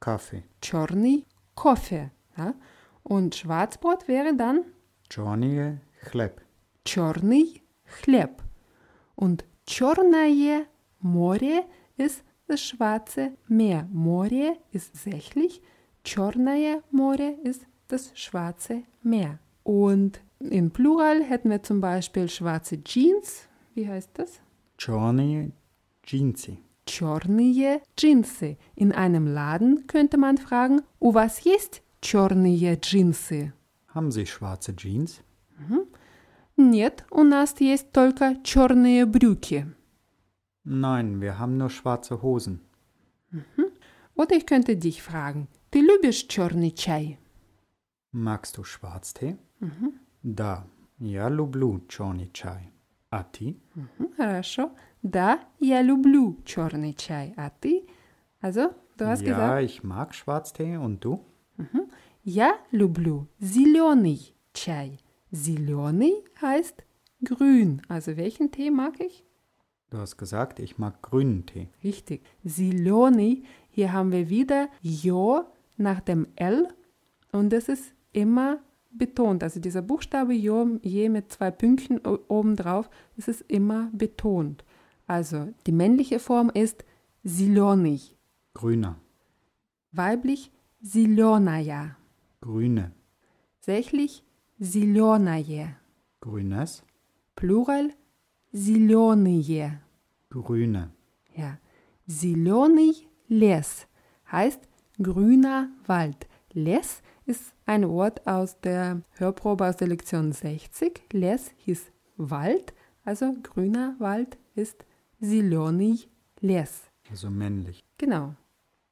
Kaffee. 0.00 0.42
Черный 0.60 1.24
кофе. 1.54 2.10
Ja? 2.36 2.54
Und 3.04 3.34
Schwarzbrot 3.34 4.08
wäre 4.08 4.34
dann 4.36 4.64
Johnny 5.10 5.78
Chleb. 6.00 6.40
черный 6.84 7.62
хлеб. 7.84 8.42
Und 9.14 9.44
черное 9.66 10.66
море 11.00 11.64
ist 11.96 12.24
das 12.46 12.62
schwarze 12.62 13.32
Meer. 13.48 13.88
Море 13.92 14.56
ist 14.72 14.96
sächlich, 14.96 15.62
черное 16.04 16.82
море 16.90 17.36
ist 17.42 17.66
das 17.88 18.12
schwarze 18.14 18.82
Meer. 19.02 19.38
Und 19.62 20.20
im 20.38 20.70
Plural 20.70 21.22
hätten 21.22 21.50
wir 21.50 21.62
zum 21.62 21.80
Beispiel 21.80 22.28
schwarze 22.28 22.82
Jeans. 22.82 23.48
Wie 23.74 23.88
heißt 23.88 24.10
das? 24.14 24.40
Johnny 24.78 25.52
Jeansy. 26.04 26.58
Черные 26.84 27.80
джинсы. 27.96 28.56
In 28.74 28.92
einem 28.92 29.26
Laden 29.26 29.86
könnte 29.86 30.18
man 30.18 30.36
fragen, 30.36 30.82
у 30.98 31.12
вас 31.14 31.40
есть 31.40 31.82
черные 32.00 32.76
джинсы? 32.76 33.52
Haben 33.94 34.10
Sie 34.10 34.26
schwarze 34.26 34.74
Jeans? 34.74 35.22
Нет, 36.56 37.04
у 37.10 37.22
нас 37.22 37.54
есть 37.60 37.92
только 37.92 38.36
черные 38.42 39.06
брюки. 39.06 39.66
Nein, 40.66 41.20
wir 41.20 41.38
haben 41.38 41.56
nur 41.56 41.70
schwarze 41.70 42.22
Hosen. 42.22 42.60
Oder 44.14 44.36
ich 44.36 44.46
könnte 44.46 44.76
dich 44.76 45.02
fragen, 45.02 45.48
ты 45.70 45.80
любишь 45.80 46.28
черный 46.28 46.72
чай? 46.72 47.18
Magst 48.12 48.58
du 48.58 48.64
Schwarztee? 48.64 49.36
Da. 50.22 50.66
Ja, 50.98 51.28
lublю 51.28 51.80
Johnny 51.88 52.30
Chai. 52.32 52.70
А 53.10 53.24
ты? 53.24 53.56
Hm, 53.74 54.14
Хорошо. 54.16 54.70
Да, 55.02 55.40
я 55.58 55.82
люблю 55.82 56.38
черный 56.44 56.94
чай. 56.94 57.34
А 57.36 57.50
ты? 57.50 57.86
Also, 58.40 58.74
du 58.96 59.06
hast 59.06 59.22
ja, 59.22 59.28
gesagt, 59.34 59.62
ich 59.64 59.82
mag 59.82 60.14
Schwarztee 60.14 60.76
und 60.76 61.00
du? 61.04 61.24
я 62.22 62.56
люблю 62.70 63.26
зеленый 63.40 64.34
чай. 64.52 64.98
Зеленый 65.32 66.24
heißt 66.40 66.84
grün. 67.24 67.82
Also 67.88 68.16
welchen 68.16 68.50
Tee 68.52 68.70
mag 68.70 69.00
ich? 69.00 69.24
Du 69.89 69.97
hast 69.97 70.17
gesagt, 70.17 70.59
ich 70.59 70.77
mag 70.77 71.01
grünen 71.01 71.45
Tee. 71.45 71.69
Richtig. 71.83 72.21
Siloni, 72.43 73.43
hier 73.69 73.93
haben 73.93 74.11
wir 74.11 74.29
wieder 74.29 74.67
Jo 74.81 75.45
nach 75.77 76.01
dem 76.01 76.27
L 76.35 76.67
und 77.31 77.51
das 77.53 77.69
ist 77.69 77.93
immer 78.11 78.59
betont. 78.91 79.43
Also 79.43 79.59
dieser 79.59 79.81
Buchstabe 79.81 80.33
Jo, 80.33 80.77
je 80.81 81.07
mit 81.09 81.31
zwei 81.31 81.51
Pünktchen 81.51 81.99
oben 82.05 82.55
drauf, 82.55 82.89
das 83.15 83.27
ist 83.27 83.41
immer 83.47 83.89
betont. 83.93 84.65
Also 85.05 85.53
die 85.65 85.71
männliche 85.71 86.19
Form 86.19 86.51
ist 86.53 86.83
Siloni. 87.23 88.01
Grüner. 88.53 88.97
Weiblich 89.93 90.51
Silonaya. 90.81 91.95
Grüne. 92.41 92.91
Sächlich 93.59 94.23
Silonaye. 94.59 95.75
Grünes. 96.19 96.83
Plural 97.35 97.89
Silonaya 97.89 98.06
зеленые. 98.52 99.80
Grüne. 100.30 100.90
Ja, 101.34 101.58
зеленый 102.06 103.08
лес 103.28 103.86
heißt 104.30 104.60
grüner 105.00 105.68
Wald. 105.86 106.26
Les 106.52 107.02
ist 107.26 107.54
ein 107.66 107.88
Wort 107.88 108.26
aus 108.26 108.60
der 108.60 109.02
Hörprobe 109.12 109.66
aus 109.66 109.76
der 109.76 109.88
Lektion 109.88 110.32
60. 110.32 111.02
Les 111.12 111.50
hieß 111.58 111.90
Wald, 112.16 112.74
also 113.04 113.34
grüner 113.42 113.94
Wald 113.98 114.38
ist 114.54 114.84
зеленый 115.20 116.08
лес. 116.40 116.82
Also 117.10 117.30
männlich. 117.30 117.84
Genau. 117.98 118.34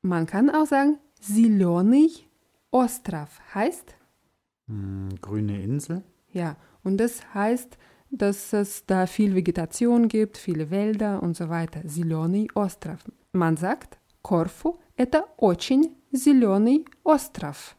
Man 0.02 0.26
kann 0.26 0.48
auch 0.50 0.66
sagen, 0.66 0.98
зеленый 1.20 2.26
остров 2.70 3.40
heißt, 3.54 3.94
Hm, 4.68 5.08
grüne 5.20 5.60
Insel. 5.62 6.02
ja, 6.32 6.56
und 6.84 6.98
das 6.98 7.34
heißt, 7.34 7.76
dass 8.14 8.52
es 8.52 8.84
da 8.86 9.06
viel 9.06 9.34
Vegetation 9.34 10.08
gibt, 10.08 10.36
viele 10.36 10.70
Wälder 10.70 11.22
und 11.22 11.36
so 11.36 11.48
weiter. 11.48 11.80
Зеленый 11.86 12.50
остров. 12.54 12.98
Man 13.32 13.56
sagt, 13.56 13.98
Корфу – 14.22 14.96
это 14.96 15.24
очень 15.36 15.96
зеленый 16.12 16.84
остров. 17.04 17.76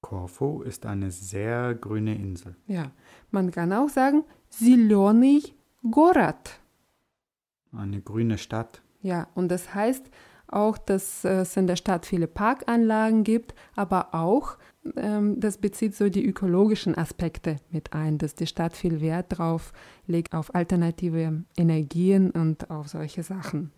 Korfu 0.00 0.62
ist 0.62 0.86
eine 0.86 1.10
sehr 1.10 1.74
grüne 1.74 2.14
Insel. 2.14 2.54
Ja, 2.66 2.92
man 3.30 3.50
kann 3.50 3.72
auch 3.72 3.88
sagen, 3.88 4.24
зеленый 4.50 5.54
город. 5.82 6.60
Eine 7.72 8.00
grüne 8.00 8.38
Stadt. 8.38 8.82
Ja, 9.02 9.28
und 9.34 9.48
das 9.48 9.74
heißt 9.74 10.10
auch, 10.50 10.78
dass 10.78 11.24
es 11.24 11.56
in 11.56 11.66
der 11.66 11.76
Stadt 11.76 12.06
viele 12.06 12.26
Parkanlagen 12.26 13.24
gibt, 13.24 13.54
aber 13.74 14.14
auch, 14.14 14.58
ähm, 14.96 15.40
das 15.40 15.58
bezieht 15.58 15.94
so 15.94 16.08
die 16.08 16.24
ökologischen 16.24 16.96
Aspekte 16.96 17.56
mit 17.70 17.92
ein, 17.92 18.18
dass 18.18 18.34
die 18.34 18.46
Stadt 18.46 18.76
viel 18.76 19.00
Wert 19.00 19.38
drauf 19.38 19.72
legt, 20.06 20.34
auf 20.34 20.54
alternative 20.54 21.44
Energien 21.56 22.30
und 22.30 22.70
auf 22.70 22.88
solche 22.88 23.22
Sachen. 23.22 23.72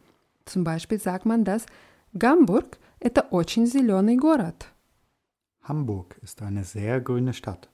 Zum 0.45 0.65
Beispiel 0.65 0.99
sagt 0.99 1.27
man, 1.27 1.45
dass 1.45 1.67
Гамбург – 2.19 3.01
это 3.01 3.31
очень 3.31 3.67
зеленый 3.67 4.17
город. 4.17 4.73
Hamburg 5.63 6.19
ist 6.23 6.43
eine 6.43 6.65
sehr 6.65 7.01
grüne 7.01 7.33
Stadt. 7.35 7.69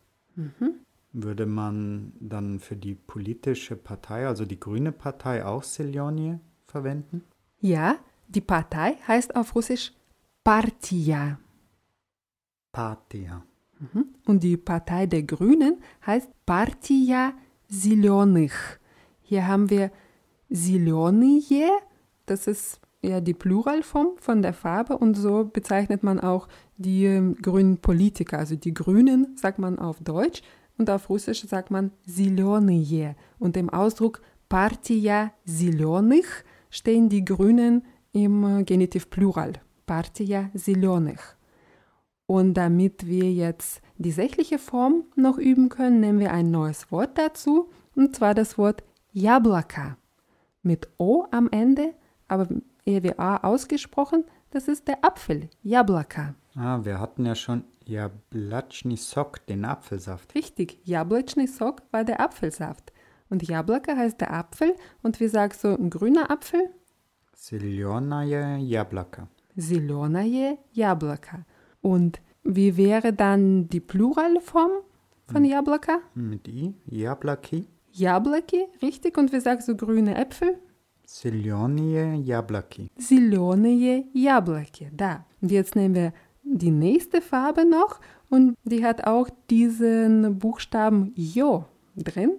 Würde 1.13 1.47
man 1.47 2.13
dann 2.19 2.59
für 2.59 2.75
die 2.75 2.97
politische 2.97 3.77
Partei, 3.77 4.27
also 4.27 4.45
die 4.45 4.59
Grüne 4.59 4.91
Partei, 4.91 5.45
auch 5.45 5.63
Siljonie 5.63 6.41
verwenden? 6.67 7.23
Ja, 7.61 7.97
die 8.30 8.42
Partei 8.42 8.96
heißt 9.08 9.36
auf 9.36 9.56
Russisch 9.56 9.92
Partia. 10.44 11.40
Partia. 12.72 13.44
Mhm. 13.80 14.06
Und 14.26 14.44
die 14.44 14.56
Partei 14.56 15.08
der 15.08 15.24
Grünen 15.24 15.82
heißt 16.06 16.30
Partia 16.46 17.34
Zielonych. 17.68 18.54
Hier 19.24 19.48
haben 19.48 19.72
wir 19.72 19.92
Zielonie, 20.52 21.70
das 22.28 22.46
ist 22.46 22.80
ja 23.02 23.20
die 23.20 23.34
Pluralform 23.34 24.18
von 24.18 24.44
der 24.44 24.54
Farbe 24.54 24.98
und 25.00 25.16
so 25.16 25.46
bezeichnet 25.46 26.04
man 26.04 26.20
auch 26.20 26.48
die 26.78 27.06
ähm, 27.06 27.36
grünen 27.36 27.80
Politiker. 27.80 28.38
Also 28.38 28.56
die 28.56 28.76
Grünen 28.76 29.36
sagt 29.38 29.58
man 29.58 29.80
auf 29.80 30.00
Deutsch 30.02 30.44
und 30.78 30.88
auf 30.92 31.10
Russisch 31.10 31.48
sagt 31.48 31.72
man 31.72 31.92
Zielonie. 32.06 33.16
Und 33.40 33.58
im 33.58 33.72
Ausdruck 33.72 34.22
Partia 34.50 35.32
Zielonych 35.46 36.28
stehen 36.70 37.10
die 37.10 37.26
Grünen 37.26 37.84
im 38.13 38.61
äh, 38.61 38.65
Genitiv 38.65 39.11
Plural. 39.11 39.55
Partija 39.87 40.51
Зеленых. 40.55 41.37
Und 42.27 42.55
damit 42.55 43.07
wir 43.07 43.31
jetzt 43.33 43.83
die 43.99 44.13
sächliche 44.13 44.59
Form 44.59 45.05
noch 45.15 45.39
üben 45.39 45.69
können, 45.69 46.01
nehmen 46.01 46.21
wir 46.21 46.33
ein 46.33 46.51
neues 46.51 46.91
Wort 46.91 47.19
dazu, 47.19 47.69
und 47.95 48.17
zwar 48.17 48.35
das 48.35 48.57
Wort 48.57 48.83
Jablaka. 49.13 49.99
Mit 50.63 50.89
O 50.99 51.27
am 51.31 51.49
Ende, 51.51 51.95
aber 52.27 52.49
eher 52.87 53.03
wie 53.03 53.19
A 53.19 53.37
ausgesprochen, 53.39 54.25
das 54.51 54.69
ist 54.69 54.89
der 54.89 55.05
Apfel, 55.05 55.51
Jablaka. 55.63 56.35
Ah, 56.57 56.81
wir 56.83 57.01
hatten 57.01 57.27
ja 57.27 57.35
schon 57.35 57.65
Jablachny 57.85 58.97
Sok, 58.97 59.45
den 59.47 59.65
Apfelsaft. 59.65 60.35
Richtig, 60.35 60.79
Jablachny 60.85 61.47
Sok 61.47 61.83
war 61.91 62.05
der 62.05 62.21
Apfelsaft. 62.21 62.93
Und 63.29 63.47
Jablaka 63.47 63.97
heißt 63.97 64.21
der 64.21 64.33
Apfel. 64.33 64.75
Und 65.03 65.19
wie 65.19 65.29
sagst 65.29 65.65
du, 65.65 65.75
ein 65.75 65.91
grüner 65.91 66.31
Apfel? 66.31 66.71
Zelenaje 67.39 68.59
Jablaka. 68.59 69.29
Zelenaje 69.59 70.59
Jablaka. 70.73 71.45
Und 71.83 72.21
wie 72.43 72.77
wäre 72.77 73.13
dann 73.13 73.69
die 73.69 73.81
Pluralform 73.81 74.73
von 75.27 75.45
Jablaka? 75.45 76.01
Mit 76.15 76.49
I, 76.49 76.75
Jablaki. 76.87 77.67
Jablaki, 77.93 78.67
richtig. 78.83 79.17
Und 79.19 79.33
wie 79.33 79.41
sagst 79.41 79.69
du 79.69 79.77
grüne 79.77 80.17
Äpfel? 80.17 80.59
Zelenaje 81.07 82.15
Jablaki. 82.15 82.91
Зеленые 82.97 84.07
яблоки, 84.15 84.91
da. 84.93 85.27
Und 85.41 85.51
jetzt 85.51 85.77
nehmen 85.77 85.95
wir 85.95 86.13
die 86.43 86.71
nächste 86.71 87.21
Farbe 87.21 87.65
noch 87.65 88.01
und 88.31 88.57
die 88.65 88.85
hat 88.85 89.07
auch 89.07 89.29
diesen 89.51 90.39
Buchstaben 90.39 91.13
Jo 91.15 91.67
drin. 91.97 92.33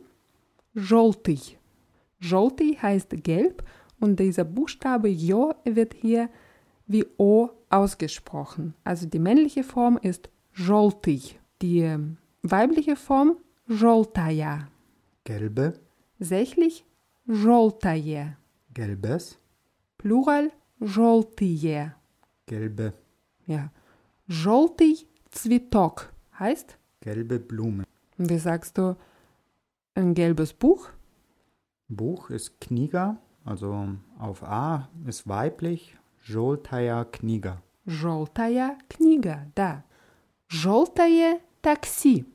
Желтый. 0.73 1.57
Желтый 2.19 2.77
heißt 2.81 3.23
gelb 3.23 3.63
und 3.99 4.19
dieser 4.19 4.43
Buchstabe 4.43 5.09
Jo 5.09 5.53
wird 5.63 5.93
hier 5.93 6.29
wie 6.87 7.05
O 7.17 7.49
ausgesprochen. 7.69 8.73
Also 8.83 9.07
die 9.07 9.19
männliche 9.19 9.63
Form 9.63 9.97
ist 10.01 10.29
желтый. 10.53 11.21
Die 11.61 11.79
ähm, 11.79 12.17
weibliche 12.43 12.95
Form 12.95 13.37
желтая. 13.67 14.67
Gelbe, 15.23 15.79
Sächlich 16.19 16.85
желтое. 17.27 18.37
gelbes, 18.73 19.37
Plural 19.97 20.51
желтые. 20.79 21.93
gelbe, 22.45 22.93
Ja. 23.47 23.71
Желтый 24.27 25.07
цветок 25.31 26.11
heißt, 26.39 26.77
gelbe 27.01 27.39
Blume. 27.39 27.83
wie 28.17 28.37
sagst 28.39 28.77
du, 28.77 28.95
ein 29.93 30.13
gelbes 30.13 30.53
Buch? 30.53 30.89
Buch 31.87 32.29
ist 32.31 32.59
Kniga, 32.59 33.17
also 33.43 33.89
auf 34.19 34.43
A 34.43 34.89
ist 35.05 35.27
weiblich, 35.27 35.97
Жолтая 36.21 37.05
книга. 37.05 37.61
Желтая 37.85 38.77
книга, 38.89 39.45
да. 39.53 39.83
Желтое 40.47 41.39
такси. 41.61 42.25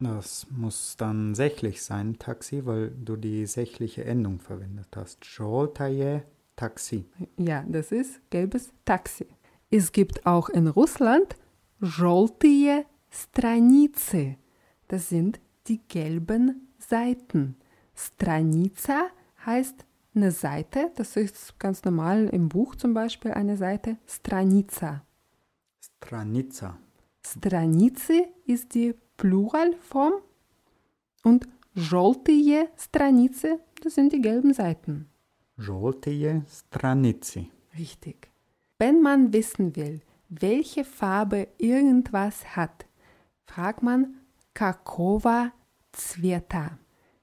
Das 0.00 0.48
muss 0.50 0.96
dann 0.96 1.36
sächlich 1.36 1.82
sein, 1.82 2.18
Taxi, 2.18 2.66
weil 2.66 2.90
du 2.90 3.14
die 3.14 3.46
sächliche 3.46 4.04
Endung 4.04 4.40
verwendet 4.40 4.88
hast. 4.96 5.24
Жолтое 5.24 6.24
Taxi. 6.56 7.06
Ja, 7.36 7.64
das 7.68 7.92
ist 7.92 8.20
gelbes 8.30 8.72
Taxi. 8.84 9.26
Es 9.70 9.92
gibt 9.92 10.26
auch 10.26 10.48
in 10.48 10.66
Russland 10.66 11.36
желтые 11.80 12.84
страницы. 13.10 14.36
Das 14.88 15.08
sind 15.08 15.40
die 15.68 15.80
gelben 15.86 16.68
Seiten. 16.78 17.56
Stranica 17.94 19.06
heißt 19.46 19.85
eine 20.16 20.30
Seite. 20.30 20.92
Das 20.96 21.16
ist 21.16 21.58
ganz 21.58 21.84
normal 21.84 22.28
im 22.28 22.48
Buch 22.48 22.74
zum 22.74 22.94
Beispiel 22.94 23.32
eine 23.32 23.56
Seite. 23.56 23.96
Stranica. 24.06 25.04
Stranica. 25.80 26.78
Страницы 27.24 28.28
ist 28.46 28.74
die 28.74 28.94
Pluralform 29.16 30.14
und 31.22 31.48
желтые 31.74 32.68
страницы, 32.76 33.60
das 33.82 33.94
sind 33.94 34.12
die 34.12 34.20
gelben 34.20 34.52
Seiten. 34.52 35.08
Жолтые 35.56 36.44
страницы. 36.48 37.46
Richtig. 37.78 38.28
Wenn 38.78 39.00
man 39.00 39.32
wissen 39.32 39.76
will, 39.76 40.00
welche 40.28 40.84
Farbe 40.84 41.48
irgendwas 41.58 42.56
hat, 42.56 42.86
fragt 43.46 43.82
man 43.82 44.16
какого 44.54 45.52
цвета. 45.92 46.78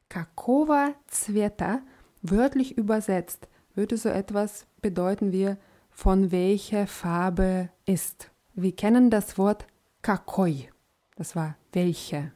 Какого 0.08 0.96
цвета, 1.08 1.82
wörtlich 2.24 2.78
übersetzt, 2.78 3.48
würde 3.76 3.98
so 3.98 4.10
etwas 4.10 4.66
bedeuten 4.82 5.32
wie 5.32 5.56
von 5.90 6.32
welcher 6.32 6.88
Farbe 6.88 7.70
ist. 7.86 8.30
Wir 8.54 8.76
kennen 8.76 9.10
das 9.10 9.38
Wort 9.38 9.66
какой. 10.02 10.70
Das 11.16 11.36
war 11.36 11.56
welche. 11.74 12.32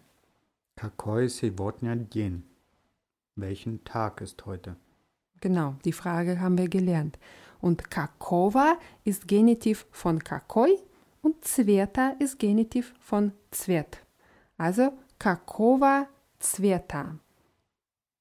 Какой 0.75 1.29
сегодня 1.29 1.95
день? 1.95 2.43
Welchen 3.35 3.83
Tag 3.83 4.21
ist 4.21 4.45
heute? 4.45 4.75
Genau, 5.41 5.75
die 5.85 5.93
Frage 5.93 6.39
haben 6.39 6.57
wir 6.57 6.69
gelernt. 6.69 7.17
Und 7.61 7.89
какого 7.89 8.77
ist 9.05 9.27
Genitiv 9.27 9.85
von 9.91 10.19
какой 10.19 10.77
und 11.21 11.43
цвета 11.45 12.15
ist 12.19 12.37
Genitiv 12.39 12.93
von 12.99 13.31
цвет. 13.51 14.03
Also 14.57 14.93
какого 15.19 16.07
цвета. 16.39 17.17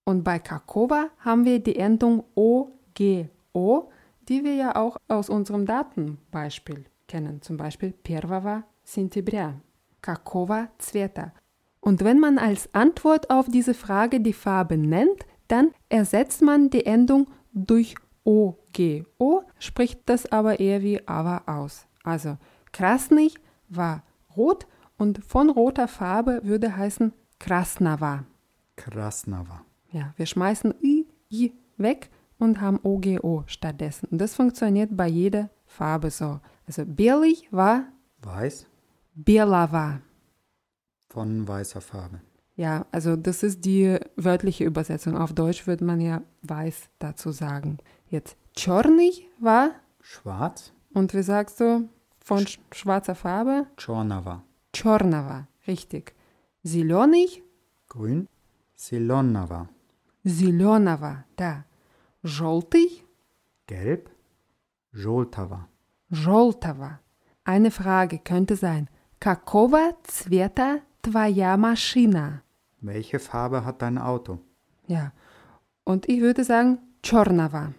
Und 0.07 0.25
bei 0.25 0.39
какого 0.39 1.11
haben 1.19 1.45
wir 1.45 1.61
die 1.61 1.77
Endung 1.77 2.25
OGO, 2.35 3.91
die 4.29 4.45
wir 4.45 4.55
ja 4.55 4.77
auch 4.77 4.97
aus 5.09 5.29
unserem 5.29 5.67
Datenbeispiel 5.67 6.85
kennen. 7.07 7.43
Zum 7.43 7.57
Beispiel 7.57 7.93
первого 7.93 8.65
сентября. 8.85 9.61
Какого 10.01 10.69
цвета. 10.79 11.33
Und 11.81 12.05
wenn 12.05 12.19
man 12.19 12.39
als 12.39 12.73
Antwort 12.75 13.31
auf 13.31 13.47
diese 13.49 13.75
Frage 13.75 14.21
die 14.21 14.33
Farbe 14.33 14.77
nennt, 14.77 15.27
dann 15.49 15.73
ersetzt 15.89 16.43
man 16.43 16.71
die 16.71 16.87
Endung 16.87 17.29
durch 17.53 17.95
OGO, 18.25 19.45
spricht 19.59 20.09
das 20.09 20.31
aber 20.31 20.61
eher 20.61 20.83
wie 20.83 21.07
aber 21.07 21.43
aus. 21.47 21.87
Also 22.05 22.39
krasnig 22.73 23.35
war 23.69 24.05
rot 24.37 24.67
und 24.97 25.25
von 25.25 25.51
roter 25.51 25.89
Farbe 25.89 26.41
würde 26.45 26.77
heißen 26.77 27.13
krasnava. 27.39 28.25
Krasnava. 28.77 29.65
Ja, 29.98 30.14
wir 30.16 30.28
schmeißen 30.28 30.76
I, 30.84 31.08
I 31.32 31.54
weg 31.78 32.12
und 32.38 32.62
haben 32.62 32.80
OGO 32.84 33.44
stattdessen. 33.48 34.08
Und 34.12 34.20
das 34.20 34.36
funktioniert 34.36 34.96
bei 34.96 35.08
jeder 35.08 35.50
Farbe 35.66 36.12
so. 36.12 36.40
Also 36.68 36.84
Belly 36.86 37.48
war 37.50 37.86
weiß. 38.22 38.68
Bela 39.16 39.72
war 39.72 40.02
von 41.10 41.48
weißer 41.48 41.82
Farbe. 41.82 42.22
Ja, 42.56 42.86
also 42.92 43.16
das 43.16 43.42
ist 43.42 43.66
die 43.66 43.98
wörtliche 44.16 44.66
Übersetzung. 44.66 45.18
Auf 45.18 45.34
Deutsch 45.34 45.66
würde 45.66 45.84
man 45.84 46.00
ja 46.00 46.22
weiß 46.44 46.90
dazu 47.00 47.32
sagen. 47.32 47.80
Jetzt 48.08 48.38
Czornig 48.56 49.28
war 49.40 49.72
schwarz. 50.00 50.74
Und 50.94 51.16
wie 51.16 51.24
sagst 51.24 51.60
du 51.60 51.90
von 52.24 52.46
Sch 52.46 52.60
schwarzer 52.72 53.16
Farbe? 53.16 53.66
Czornava. 53.78 54.44
Czornava, 54.74 55.48
richtig. 55.68 56.14
Silonig? 56.62 57.42
grün. 57.90 58.28
Silonava 58.76 59.70
зеленого, 60.27 61.25
да. 61.37 61.65
Желтый, 62.23 63.05
Gelb, 63.67 64.09
Жолтого. 64.93 65.69
желтого. 66.11 67.01
Eine 67.45 67.71
Frage 67.71 68.19
könnte 68.19 68.55
sein, 68.57 68.89
какого 69.19 69.97
цвета 70.05 70.81
твоя 71.03 71.57
машина? 71.57 72.43
Welche 72.81 73.19
Farbe 73.19 73.65
hat 73.65 73.83
dein 73.83 73.99
Auto? 73.99 74.39
Ja, 74.87 75.13
und 75.85 76.09
ich 76.09 76.21
würde 76.21 76.45
sagen 76.45 76.79
черного. 77.03 77.75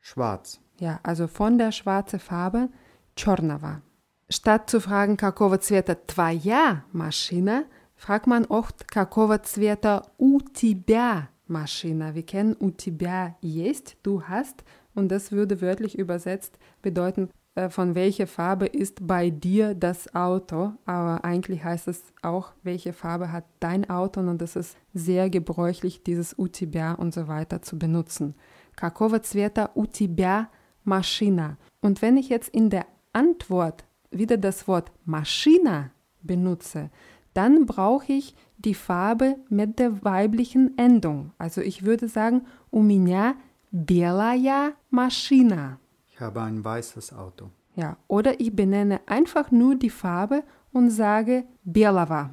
Schwarz. 0.00 0.60
Ja, 0.78 1.00
also 1.02 1.26
von 1.28 1.58
der 1.58 1.72
schwarzen 1.72 2.18
Farbe 2.20 2.68
черного. 3.14 3.82
Statt 4.28 4.68
zu 4.70 4.80
fragen, 4.80 5.16
какого 5.16 5.58
цвета 5.58 5.94
твоя 5.94 6.84
машина, 6.92 7.64
fragt 7.96 8.26
man 8.26 8.44
oft, 8.46 8.86
какого 8.88 9.38
цвета 9.38 10.04
у 10.18 10.40
тебя 10.40 11.28
машина. 11.50 12.14
Wir 12.14 12.24
kennen 12.24 12.56
у 12.58 12.70
тебя 12.70 13.36
есть, 13.40 13.96
du 14.02 14.22
hast, 14.22 14.64
und 14.94 15.08
das 15.08 15.32
würde 15.32 15.60
wörtlich 15.60 15.98
übersetzt 15.98 16.58
bedeuten, 16.82 17.28
äh, 17.56 17.70
von 17.70 17.94
welcher 17.94 18.26
Farbe 18.26 18.66
ist 18.66 19.06
bei 19.06 19.30
dir 19.30 19.74
das 19.74 20.14
Auto, 20.14 20.72
aber 20.84 21.24
eigentlich 21.24 21.64
heißt 21.64 21.88
es 21.88 22.02
auch, 22.22 22.52
welche 22.62 22.92
Farbe 22.92 23.32
hat 23.32 23.44
dein 23.60 23.88
Auto 23.90 24.20
und 24.20 24.40
das 24.40 24.56
ist 24.56 24.76
sehr 24.94 25.30
gebräuchlich, 25.30 26.02
dieses 26.02 26.38
у 26.38 26.48
тебя 26.48 26.92
und 26.92 27.12
so 27.12 27.28
weiter 27.28 27.62
zu 27.62 27.78
benutzen. 27.78 28.34
Какого 28.76 29.20
цвета 29.20 29.70
у 29.74 29.86
тебя 29.86 30.50
машина? 30.84 31.56
Und 31.80 32.02
wenn 32.02 32.18
ich 32.18 32.28
jetzt 32.28 32.50
in 32.50 32.68
der 32.68 32.86
Antwort 33.14 33.84
wieder 34.10 34.36
das 34.36 34.68
Wort 34.68 34.92
Maschina 35.06 35.90
benutze, 36.22 36.90
dann 37.34 37.66
brauche 37.66 38.12
ich 38.12 38.34
die 38.56 38.74
Farbe 38.74 39.36
mit 39.48 39.78
der 39.78 40.04
weiblichen 40.04 40.76
Endung. 40.78 41.32
Also 41.38 41.60
ich 41.60 41.84
würde 41.84 42.08
sagen, 42.08 42.46
у 42.70 42.82
меня 42.82 43.34
белая 43.70 44.72
машина. 44.90 45.78
Ich 46.08 46.20
habe 46.20 46.42
ein 46.42 46.64
weißes 46.64 47.12
Auto. 47.12 47.50
Ja, 47.74 47.98
oder 48.08 48.40
ich 48.40 48.56
benenne 48.56 49.00
einfach 49.06 49.50
nur 49.50 49.74
die 49.74 49.90
Farbe 49.90 50.44
und 50.72 50.90
sage 50.90 51.44
белого. 51.62 52.30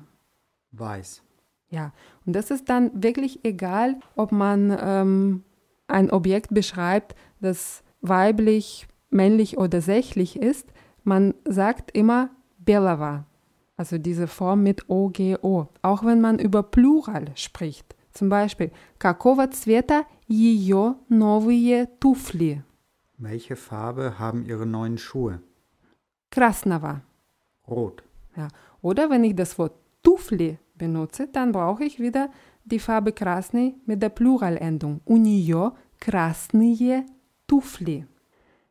Weiß. 0.71 1.21
Ja, 1.69 1.91
und 2.25 2.33
das 2.33 2.49
ist 2.49 2.69
dann 2.69 2.91
wirklich 3.03 3.43
egal, 3.43 3.99
ob 4.15 4.31
man 4.31 4.77
ähm, 4.79 5.43
ein 5.87 6.11
Objekt 6.11 6.53
beschreibt, 6.53 7.15
das 7.41 7.83
weiblich, 8.01 8.87
männlich 9.09 9.57
oder 9.57 9.81
sächlich 9.81 10.37
ist. 10.37 10.71
Man 11.03 11.33
sagt 11.45 11.91
immer 11.95 12.29
белого. 12.57 13.25
Also 13.77 13.97
diese 13.97 14.27
Form 14.27 14.63
mit 14.63 14.89
OGO. 14.89 15.69
Auch 15.81 16.05
wenn 16.05 16.21
man 16.21 16.39
über 16.39 16.63
Plural 16.63 17.31
spricht. 17.35 17.95
Zum 18.13 18.29
Beispiel, 18.29 18.71
какого 18.99 19.47
цвета 19.47 20.05
ее 20.27 20.95
новые 21.09 21.87
туфли? 21.99 22.63
Welche 23.17 23.55
Farbe 23.55 24.19
haben 24.19 24.45
Ihre 24.45 24.65
neuen 24.65 24.97
Schuhe? 24.97 25.41
Красного. 26.29 27.01
Rot. 27.67 28.03
Ja. 28.35 28.49
Oder 28.81 29.09
wenn 29.09 29.23
ich 29.23 29.35
das 29.35 29.57
Wort 29.57 29.73
туфли 30.03 30.59
benutze, 30.75 31.27
dann 31.27 31.51
brauche 31.51 31.83
ich 31.83 31.99
wieder 31.99 32.29
die 32.65 32.79
Farbe 32.79 33.11
красный 33.11 33.75
mit 33.85 34.01
der 34.01 34.09
Pluralendung. 34.09 35.01
У 35.05 35.17
нее 35.17 35.71
красные 35.99 37.05
туфли. 37.47 38.05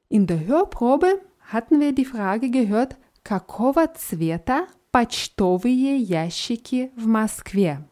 In 0.09 0.27
der 0.27 0.47
Hörprobe 0.47 1.21
hatten 1.41 1.81
wir 1.81 1.93
die 1.93 2.05
Frage 2.05 2.51
gehört, 2.51 2.97
какого 3.25 3.87
цвета 3.95 4.67
почтовые 4.91 5.97
ящики 5.99 6.91
в 6.97 7.07
Москве? 7.07 7.85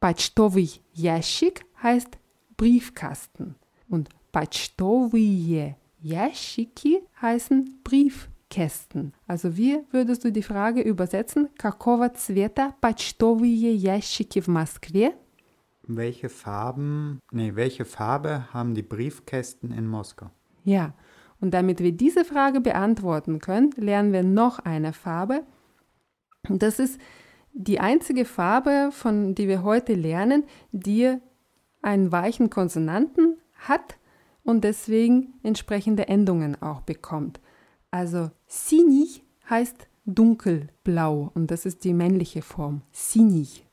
Почтовый 0.00 0.82
ящик 0.92 1.64
heißt 1.82 2.18
Briefkasten 2.56 3.56
und 3.88 4.08
почтовые 4.32 5.76
ящики 6.00 7.02
heißen 7.20 7.80
Briefkästen. 7.82 9.12
Also 9.26 9.56
wie 9.56 9.80
würdest 9.90 10.24
du 10.24 10.30
die 10.30 10.42
Frage 10.42 10.82
übersetzen? 10.82 11.48
Какого 11.56 12.08
цвета 12.10 12.74
почтовые 12.80 13.74
ящики 13.74 14.40
в 14.40 14.48
Москве? 14.48 15.14
Welche 15.86 16.28
Farben, 16.28 17.20
nee, 17.30 17.54
welche 17.54 17.84
Farbe 17.84 18.48
haben 18.52 18.74
die 18.74 18.82
Briefkästen 18.82 19.72
in 19.72 19.86
Moskau? 19.86 20.30
Ja, 20.64 20.94
und 21.40 21.52
damit 21.52 21.80
wir 21.80 21.92
diese 21.92 22.24
Frage 22.24 22.60
beantworten 22.60 23.38
können, 23.38 23.70
lernen 23.76 24.12
wir 24.12 24.22
noch 24.22 24.60
eine 24.60 24.92
Farbe. 24.94 25.44
und 26.47 26.63
das 26.63 26.79
ist 26.79 26.99
die 27.53 27.79
einzige 27.79 28.25
Farbe, 28.25 28.89
von 28.91 29.35
die 29.35 29.47
wir 29.47 29.63
heute 29.63 29.93
lernen, 29.93 30.43
die 30.71 31.17
einen 31.81 32.11
weichen 32.11 32.49
Konsonanten 32.49 33.37
hat 33.55 33.97
und 34.43 34.63
deswegen 34.63 35.33
entsprechende 35.43 36.07
Endungen 36.07 36.61
auch 36.61 36.81
bekommt. 36.81 37.39
Also 37.91 38.31
sinig 38.47 39.23
heißt 39.49 39.87
dunkelblau 40.05 41.31
und 41.33 41.51
das 41.51 41.65
ist 41.65 41.83
die 41.83 41.93
männliche 41.93 42.41
Form. 42.41 42.81
Sinig. 42.91 43.65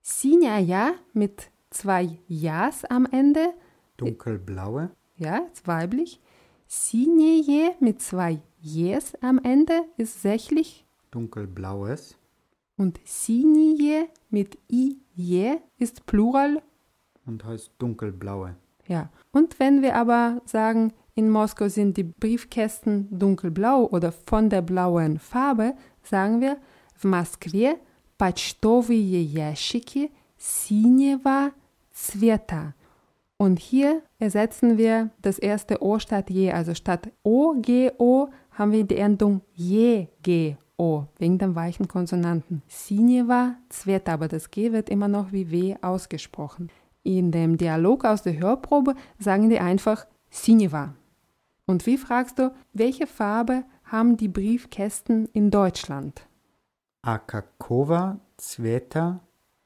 Sinjaja 0.00 0.92
mit 1.12 1.50
zwei 1.70 2.18
Jas 2.26 2.84
am 2.84 3.06
Ende, 3.06 3.54
Dunkelblaue, 3.96 4.90
ja, 5.16 5.38
ist 5.52 5.66
weiblich. 5.68 6.20
Sinje 6.66 7.74
mit 7.80 8.00
zwei 8.00 8.40
Jes 8.60 9.14
am 9.20 9.38
Ende 9.42 9.84
ist 9.96 10.22
sächlich 10.22 10.81
dunkelblaues, 11.11 12.17
und 12.77 12.99
Sinje 13.05 14.07
mit 14.29 14.57
IJ 14.69 15.57
ist 15.77 16.05
Plural. 16.05 16.61
und 17.25 17.43
heißt 17.43 17.71
dunkelblaue. 17.77 18.55
Ja. 18.87 19.09
Und 19.31 19.59
wenn 19.59 19.81
wir 19.81 19.95
aber 19.95 20.41
sagen, 20.45 20.93
in 21.13 21.29
Moskau 21.29 21.67
sind 21.67 21.97
die 21.97 22.03
Briefkästen 22.03 23.07
dunkelblau 23.11 23.85
oder 23.85 24.11
von 24.11 24.49
der 24.49 24.61
blauen 24.61 25.19
Farbe, 25.19 25.75
sagen 26.03 26.41
wir 26.41 26.57
в 26.95 27.03
Москве 27.05 27.77
почтовые 28.17 29.21
ящики 29.21 30.11
синего 30.37 31.51
цвета. 31.93 32.73
Und 33.39 33.59
hier 33.59 34.01
ersetzen 34.17 34.77
wir 34.77 35.11
das 35.21 35.37
erste 35.37 35.83
O 35.83 35.99
statt 35.99 36.29
je, 36.31 36.51
also 36.51 36.73
statt 36.73 37.11
O, 37.23 37.53
G, 37.61 37.91
O 37.99 38.29
haben 38.51 38.71
wir 38.71 38.83
die 38.83 38.97
Endung 38.97 39.41
je, 39.53 40.07
G, 40.23 40.55
O, 40.81 41.05
wegen 41.17 41.37
dem 41.37 41.55
weichen 41.55 41.87
Konsonanten. 41.87 42.61
Sinjeva 42.67 43.55
Цвета, 43.69 44.13
aber 44.13 44.27
das 44.27 44.51
G 44.51 44.71
wird 44.71 44.89
immer 44.89 45.07
noch 45.07 45.31
wie 45.31 45.51
W 45.51 45.75
ausgesprochen. 45.81 46.69
In 47.03 47.31
dem 47.31 47.57
Dialog 47.57 48.05
aus 48.05 48.21
der 48.21 48.37
Hörprobe 48.37 48.95
sagen 49.17 49.49
die 49.49 49.59
einfach 49.59 50.05
Sinjeva. 50.29 50.93
Und 51.65 51.85
wie 51.85 51.97
fragst 51.97 52.39
du, 52.39 52.53
welche 52.73 53.07
Farbe 53.07 53.63
haben 53.83 54.17
die 54.17 54.27
Briefkästen 54.27 55.27
in 55.33 55.51
Deutschland? 55.51 56.27
A 57.01 57.19
kakova 57.19 58.19
цвета 58.37 59.21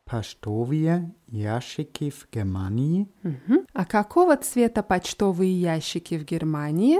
почтовые 0.05 1.13
ящики 1.27 2.09
в 2.09 2.27
Германии? 2.31 3.07
Mhm. 3.23 3.65
А 3.73 3.85
какого 3.85 4.37
цвета 4.37 4.83
почтовые 4.83 5.51
ящики 5.59 6.17
в 6.17 6.25
Германии? 6.25 6.99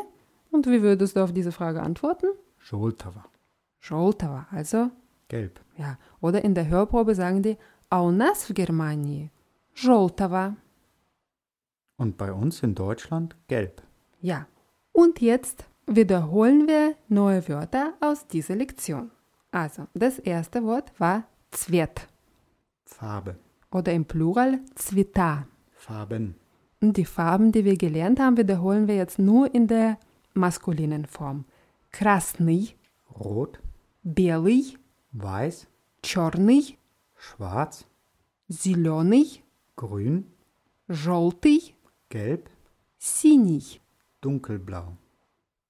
Und 0.52 0.67
wie 0.67 0.82
würdest 0.82 1.15
du 1.15 1.24
auf 1.24 1.32
diese 1.32 1.52
Frage 1.52 1.82
antworten? 1.82 2.28
Желтого. 2.60 3.26
Желтого, 3.86 4.45
also 4.52 4.91
Gelb. 5.28 5.60
ja. 5.78 5.97
Oder 6.19 6.43
in 6.43 6.54
der 6.54 6.67
Hörprobe 6.67 7.15
sagen 7.15 7.41
die, 7.41 7.58
а 7.89 8.02
у 8.04 8.12
нас 8.12 8.43
в 8.50 8.54
Германии 8.54 9.32
желтого. 9.74 10.56
Und 11.97 12.17
bei 12.17 12.32
uns 12.32 12.63
in 12.63 12.74
Deutschland 12.76 13.36
gelb. 13.47 13.82
Ja. 14.21 14.47
Und 14.91 15.21
jetzt 15.21 15.65
wiederholen 15.88 16.67
wir 16.67 16.95
neue 17.08 17.47
Wörter 17.47 17.93
aus 18.00 18.28
dieser 18.28 18.56
Lektion. 18.56 19.12
Also, 19.52 19.88
das 19.93 20.19
erste 20.19 20.63
Wort 20.63 20.91
war 21.00 21.24
Цвет 21.52 22.08
Farbe. 22.86 23.36
oder 23.71 23.91
im 23.93 24.06
Plural 24.06 24.60
Цвета. 24.76 25.47
Farben. 25.74 26.36
Und 26.82 26.97
die 26.97 27.06
Farben, 27.06 27.52
die 27.52 27.65
wir 27.65 27.78
gelernt 27.78 28.19
haben, 28.19 28.38
wiederholen 28.38 28.88
wir 28.88 28.95
jetzt 28.95 29.19
nur 29.19 29.54
in 29.54 29.67
der 29.67 29.97
maskulinen 30.34 31.06
Form. 31.06 31.45
Красный, 31.91 32.76
Rot, 33.19 33.60
белый, 34.06 34.78
weiß, 35.13 35.67
черный, 36.02 36.78
schwarz, 37.15 37.86
зеленый, 38.50 39.43
grün, 39.76 40.26
желтый, 40.88 41.76
gelb, 42.10 42.50
синий. 42.97 43.82
dunkelblau. 44.21 44.97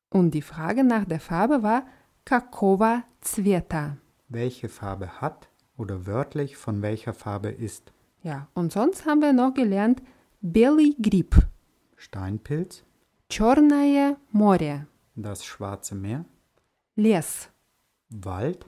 Und 0.09 0.31
die 0.31 0.41
Frage 0.41 0.83
nach 0.83 1.05
der 1.05 1.19
Farbe 1.19 1.63
war 1.63 1.83
какого 2.25 3.03
цвета. 3.21 3.97
Welche 4.27 4.69
Farbe 4.69 5.21
hat 5.21 5.49
oder 5.77 6.05
wörtlich 6.05 6.57
von 6.57 6.81
welcher 6.81 7.13
Farbe 7.13 7.49
ist? 7.49 7.91
Ja, 8.23 8.47
und 8.53 8.71
sonst 8.71 9.05
haben 9.05 9.21
wir 9.21 9.33
noch 9.33 9.53
gelernt 9.53 10.01
белый 10.41 10.95
гриб, 10.99 11.35
Steinpilz, 11.95 12.83
черное 13.29 14.17
море, 14.31 14.87
das 15.15 15.43
Schwarze 15.43 15.95
Meer, 15.95 16.25
лес, 16.95 17.49
Wald, 18.09 18.65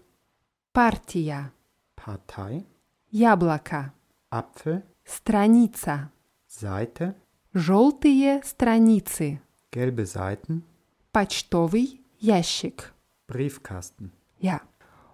партия, 0.73 1.51
Partei, 1.95 2.65
яблоко, 3.12 3.93
Apfel, 4.29 4.83
страница, 5.03 6.12
Seite, 6.47 7.15
желтые 7.53 8.41
страницы, 8.43 9.41
gelbe 9.71 10.05
Seiten, 10.05 10.63
почтовый 11.12 12.01
ящик. 12.19 12.93
Briefkasten. 13.27 14.12
Ja. 14.39 14.62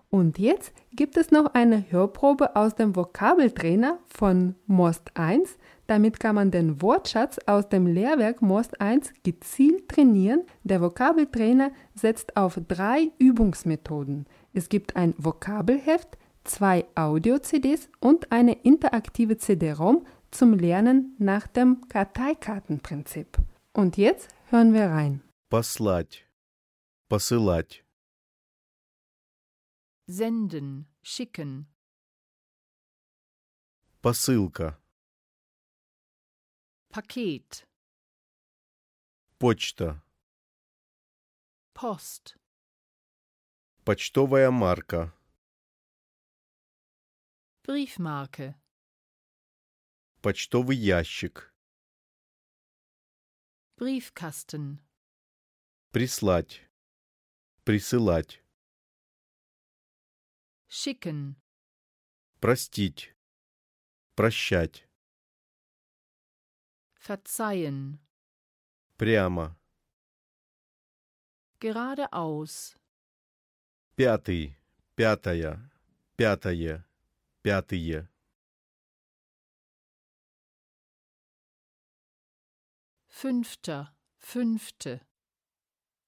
Und 0.10 0.40
jetzt 0.40 0.74
gibt 0.92 1.18
es 1.18 1.30
noch 1.30 1.54
eine 1.54 1.86
Hörprobe 1.92 2.56
aus 2.56 2.76
dem 2.76 2.96
Vokabeltrainer 2.96 4.00
von 4.08 4.56
Most 4.66 5.12
1. 5.16 5.58
Damit 5.88 6.20
kann 6.20 6.36
man 6.36 6.52
den 6.52 6.82
Wortschatz 6.82 7.40
aus 7.46 7.70
dem 7.70 7.88
Lehrwerk 7.88 8.42
Most 8.42 8.80
1 8.80 9.14
gezielt 9.24 9.90
trainieren. 9.90 10.44
Der 10.64 10.82
Vokabeltrainer 10.82 11.72
setzt 11.96 12.38
auf 12.38 12.60
drei 12.68 13.12
Übungsmethoden. 13.18 14.26
Es 14.54 14.70
gibt 14.70 14.96
ein 14.96 15.14
Vokabelheft, 15.18 16.18
zwei 16.44 16.86
Audio-CDs 16.96 17.90
und 18.00 18.32
eine 18.32 18.54
interaktive 18.54 19.38
CD-ROM 19.38 20.06
zum 20.32 20.54
Lernen 20.54 21.16
nach 21.18 21.48
dem 21.48 21.88
Karteikartenprinzip. 21.90 23.38
Und 23.74 23.98
jetzt 23.98 24.30
hören 24.50 24.74
wir 24.74 24.88
rein. 24.88 25.22
Послать. 25.50 26.26
Посылать. 27.10 27.84
senden, 30.06 30.88
schicken, 31.04 31.68
Посылка. 34.02 34.80
Paket, 36.95 37.67
Почта. 39.41 40.01
Post, 41.75 42.37
Почтовая 43.85 44.53
марка. 44.53 45.13
Briefmarke, 47.65 48.55
Почтовый 50.23 50.77
ящик. 50.77 51.53
Briefkasten, 53.77 54.79
Прислать. 55.91 56.63
Присылать. 57.65 58.41
schicken, 60.69 61.35
Простить. 62.39 63.17
Прощать. 64.15 64.87
verzeihen, 67.04 68.00
Прямо. 68.98 69.56
geradeaus, 71.60 72.76
Пятый. 73.96 74.56
пятая, 74.96 75.60
пятое, 76.18 76.86
пятые. 77.44 78.08
Fünfter, 83.08 83.94
fünfte. 84.18 85.02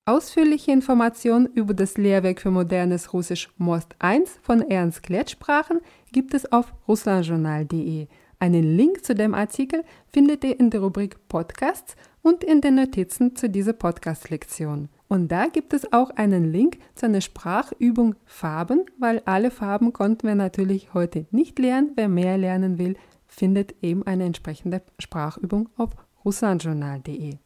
Ausführliche 0.06 0.72
Informationen 0.72 1.46
über 1.48 1.74
das 1.74 1.98
Lehrwerk 1.98 2.42
für 2.42 2.52
modernes 2.52 3.14
Russisch 3.14 3.50
Most 3.58 3.96
1 4.00 4.40
von 4.42 4.62
Ernst 4.70 5.04
Klett 5.04 5.30
Sprachen 5.30 5.80
gibt 6.12 6.34
es 6.34 6.52
auf 6.52 6.74
russlandjournal.de. 6.88 8.08
Einen 8.39 8.77
Link 8.77 9.05
zu 9.05 9.15
dem 9.15 9.35
Artikel 9.35 9.83
findet 10.09 10.45
ihr 10.45 10.61
in 10.61 10.71
der 10.71 10.81
Rubrik 10.81 11.27
Podcasts 11.29 11.97
und 12.21 12.45
in 12.45 12.61
den 12.61 12.75
Notizen 12.75 13.35
zu 13.35 13.49
dieser 13.49 13.73
Podcast-Lektion. 13.73 14.89
Und 15.09 15.29
da 15.29 15.47
gibt 15.47 15.73
es 15.73 15.93
auch 15.93 16.11
einen 16.11 16.53
Link 16.53 16.79
zu 16.95 17.07
einer 17.07 17.21
Sprachübung 17.21 18.15
Farben, 18.27 18.85
weil 18.99 19.23
alle 19.25 19.51
Farben 19.51 19.93
konnten 19.93 20.27
wir 20.27 20.35
natürlich 20.35 20.93
heute 20.93 21.27
nicht 21.31 21.59
lernen. 21.59 21.93
Wer 21.95 22.09
mehr 22.09 22.37
lernen 22.37 22.79
will, 22.79 22.97
findet 23.27 23.75
eben 23.83 24.07
eine 24.07 24.25
entsprechende 24.25 24.83
Sprachübung 24.99 25.69
auf 25.77 25.91
russanjournal.de. 26.25 27.39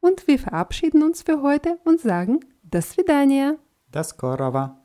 Und 0.00 0.26
wir 0.26 0.38
verabschieden 0.38 1.02
uns 1.02 1.22
für 1.22 1.42
heute 1.42 1.78
und 1.84 2.00
sagen, 2.00 2.40
das 2.62 2.96
Vidania. 2.96 3.56
Das 3.92 4.16
Korava. 4.16 4.82